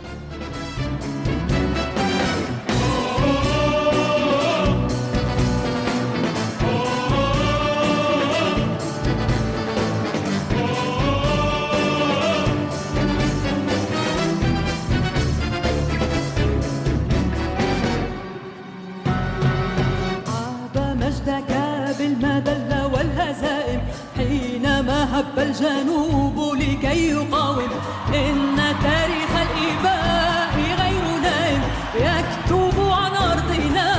مجدك 21.24 21.52
بالمذلة 22.00 22.88
والهزائم 22.94 23.82
حينما 24.18 25.20
هب 25.20 25.40
الجنوب 25.40 26.56
لكي 26.56 27.10
يقاوم 27.10 27.70
إن 28.16 28.58
تاريخ 28.84 29.32
الإباء 29.46 30.56
غير 30.56 31.22
نائم. 31.22 31.62
يكتب 31.96 32.80
عن 32.92 33.12
أرضنا 33.16 33.96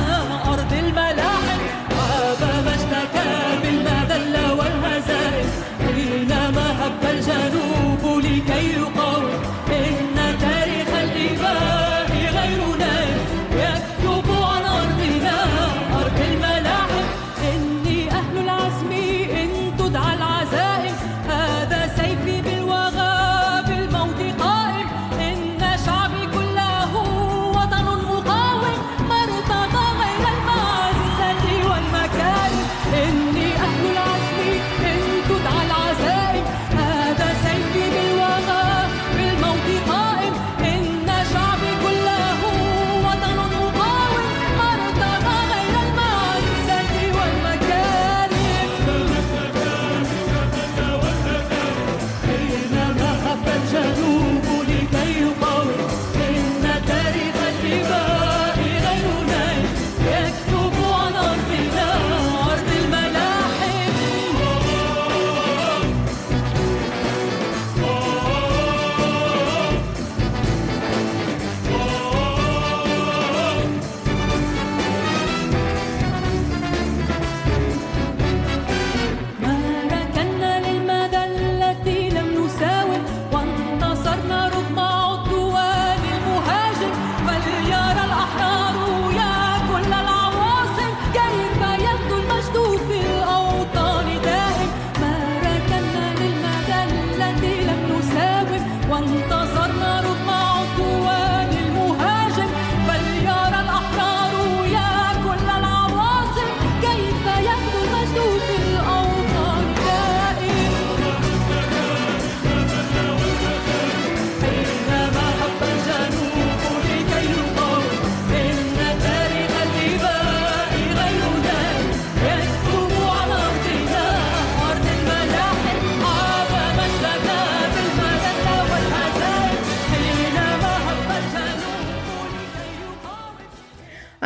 أرض 0.53 0.73
الملاحم 0.73 1.59
عاب 1.91 2.41
مجدك 2.65 3.15
بالمذلة 3.63 4.53
والهزائم 4.53 5.49
حينما 5.79 6.85
هب 6.85 7.03
الجنوب 7.13 7.74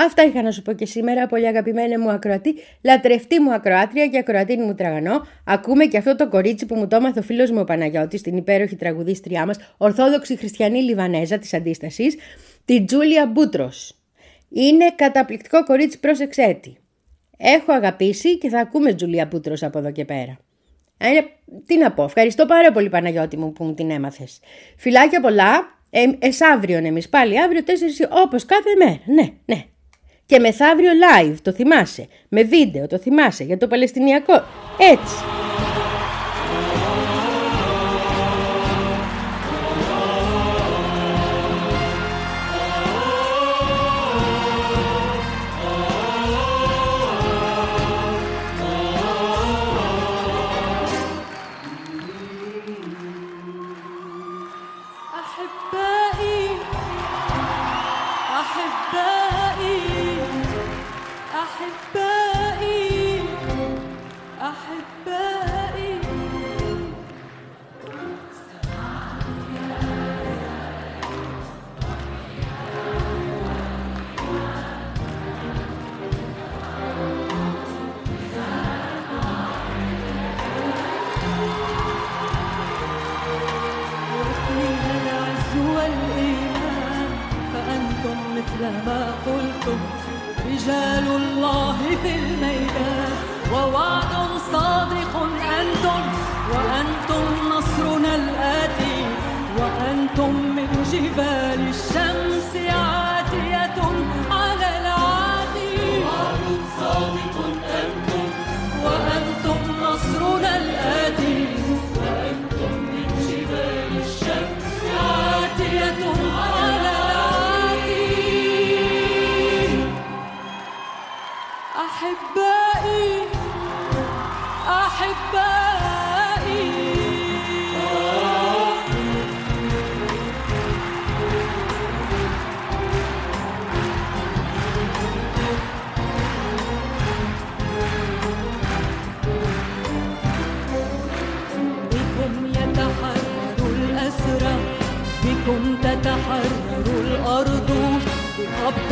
Αυτά 0.05 0.23
είχα 0.23 0.41
να 0.41 0.51
σου 0.51 0.61
πω 0.61 0.73
και 0.73 0.85
σήμερα, 0.85 1.27
πολύ 1.27 1.47
αγαπημένη 1.47 1.97
μου 1.97 2.09
ακροατή, 2.09 2.55
λατρευτή 2.81 3.39
μου 3.39 3.53
ακροάτρια 3.53 4.07
και 4.07 4.17
ακροατίνη 4.17 4.65
μου 4.65 4.75
τραγανό. 4.75 5.27
Ακούμε 5.45 5.85
και 5.85 5.97
αυτό 5.97 6.15
το 6.15 6.29
κορίτσι 6.29 6.65
που 6.65 6.75
μου 6.75 6.87
το 6.87 6.95
έμαθε 6.95 7.19
ο 7.19 7.21
φίλος 7.21 7.51
μου 7.51 7.59
ο 7.59 7.63
Παναγιώτης, 7.63 8.21
την 8.21 8.37
υπέροχη 8.37 8.75
τραγουδίστριά 8.75 9.45
μας, 9.45 9.57
Ορθόδοξη 9.77 10.35
Χριστιανή 10.35 10.81
Λιβανέζα 10.81 11.37
της 11.37 11.53
αντίστασης, 11.53 12.15
τη 12.65 12.83
Τζούλια 12.83 13.25
Μπούτρος. 13.25 13.95
Είναι 14.49 14.93
καταπληκτικό 14.95 15.63
κορίτσι, 15.63 15.99
πρόσεξέ 15.99 16.59
τη. 16.61 16.73
Έχω 17.37 17.71
αγαπήσει 17.71 18.37
και 18.37 18.49
θα 18.49 18.59
ακούμε 18.59 18.93
Τζούλια 18.93 19.25
Μπούτρος 19.25 19.63
από 19.63 19.77
εδώ 19.77 19.91
και 19.91 20.05
πέρα. 20.05 20.39
Ε, 20.97 21.07
τι 21.65 21.77
να 21.77 21.91
πω, 21.91 22.03
ευχαριστώ 22.03 22.45
πάρα 22.45 22.71
πολύ 22.71 22.89
Παναγιώτη 22.89 23.37
μου 23.37 23.53
που 23.53 23.63
μου 23.63 23.73
την 23.73 23.91
έμαθες. 23.91 24.39
Φιλάκια 24.77 25.19
πολλά, 25.19 25.79
ε, 25.89 26.03
εσάβριον 26.19 26.85
εμείς 26.85 27.09
πάλι, 27.09 27.41
αύριο 27.41 27.63
4 27.63 28.07
όπως 28.09 28.45
κάθε 28.45 28.69
μέρα, 28.77 28.99
ναι, 29.05 29.33
ναι. 29.45 29.63
Και 30.29 30.39
μεθαύριο 30.39 30.91
live, 30.91 31.35
το 31.41 31.51
θυμάσαι, 31.51 32.07
με 32.29 32.43
βίντεο, 32.43 32.87
το 32.87 32.97
θυμάσαι, 32.97 33.43
για 33.43 33.57
το 33.57 33.67
Παλαιστινιακό, 33.67 34.43
έτσι. 34.77 35.15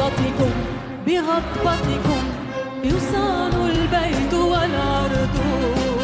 بقبضتكم 0.07 0.51
بغضبتكم 1.07 2.23
يصان 2.83 3.53
البيت 3.53 4.33
والأرض 4.33 5.37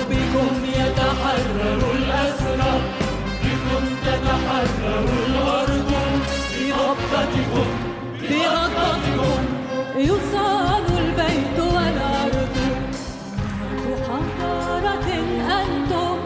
بكم. 0.09 0.49
يتحرر 0.65 1.81
الأسرى 1.95 2.73
بكم 3.43 3.83
تتحرر 4.05 5.07
الأرض 5.27 5.91
بغضبتكم 6.59 7.67
بغضبتكم 8.29 9.41
يصان 9.95 10.85
البيت 10.97 11.59
والأرض 11.59 12.57
حضارة 14.07 15.07
أنتم 15.61 16.17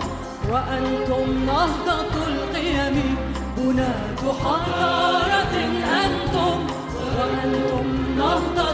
وأنتم 0.51 1.45
نهضة 1.45 2.13
القيم. 2.27 3.15
بناة 3.57 4.21
حضارة 4.43 5.55
أنتم 7.43 7.85
نهضة 8.17 8.66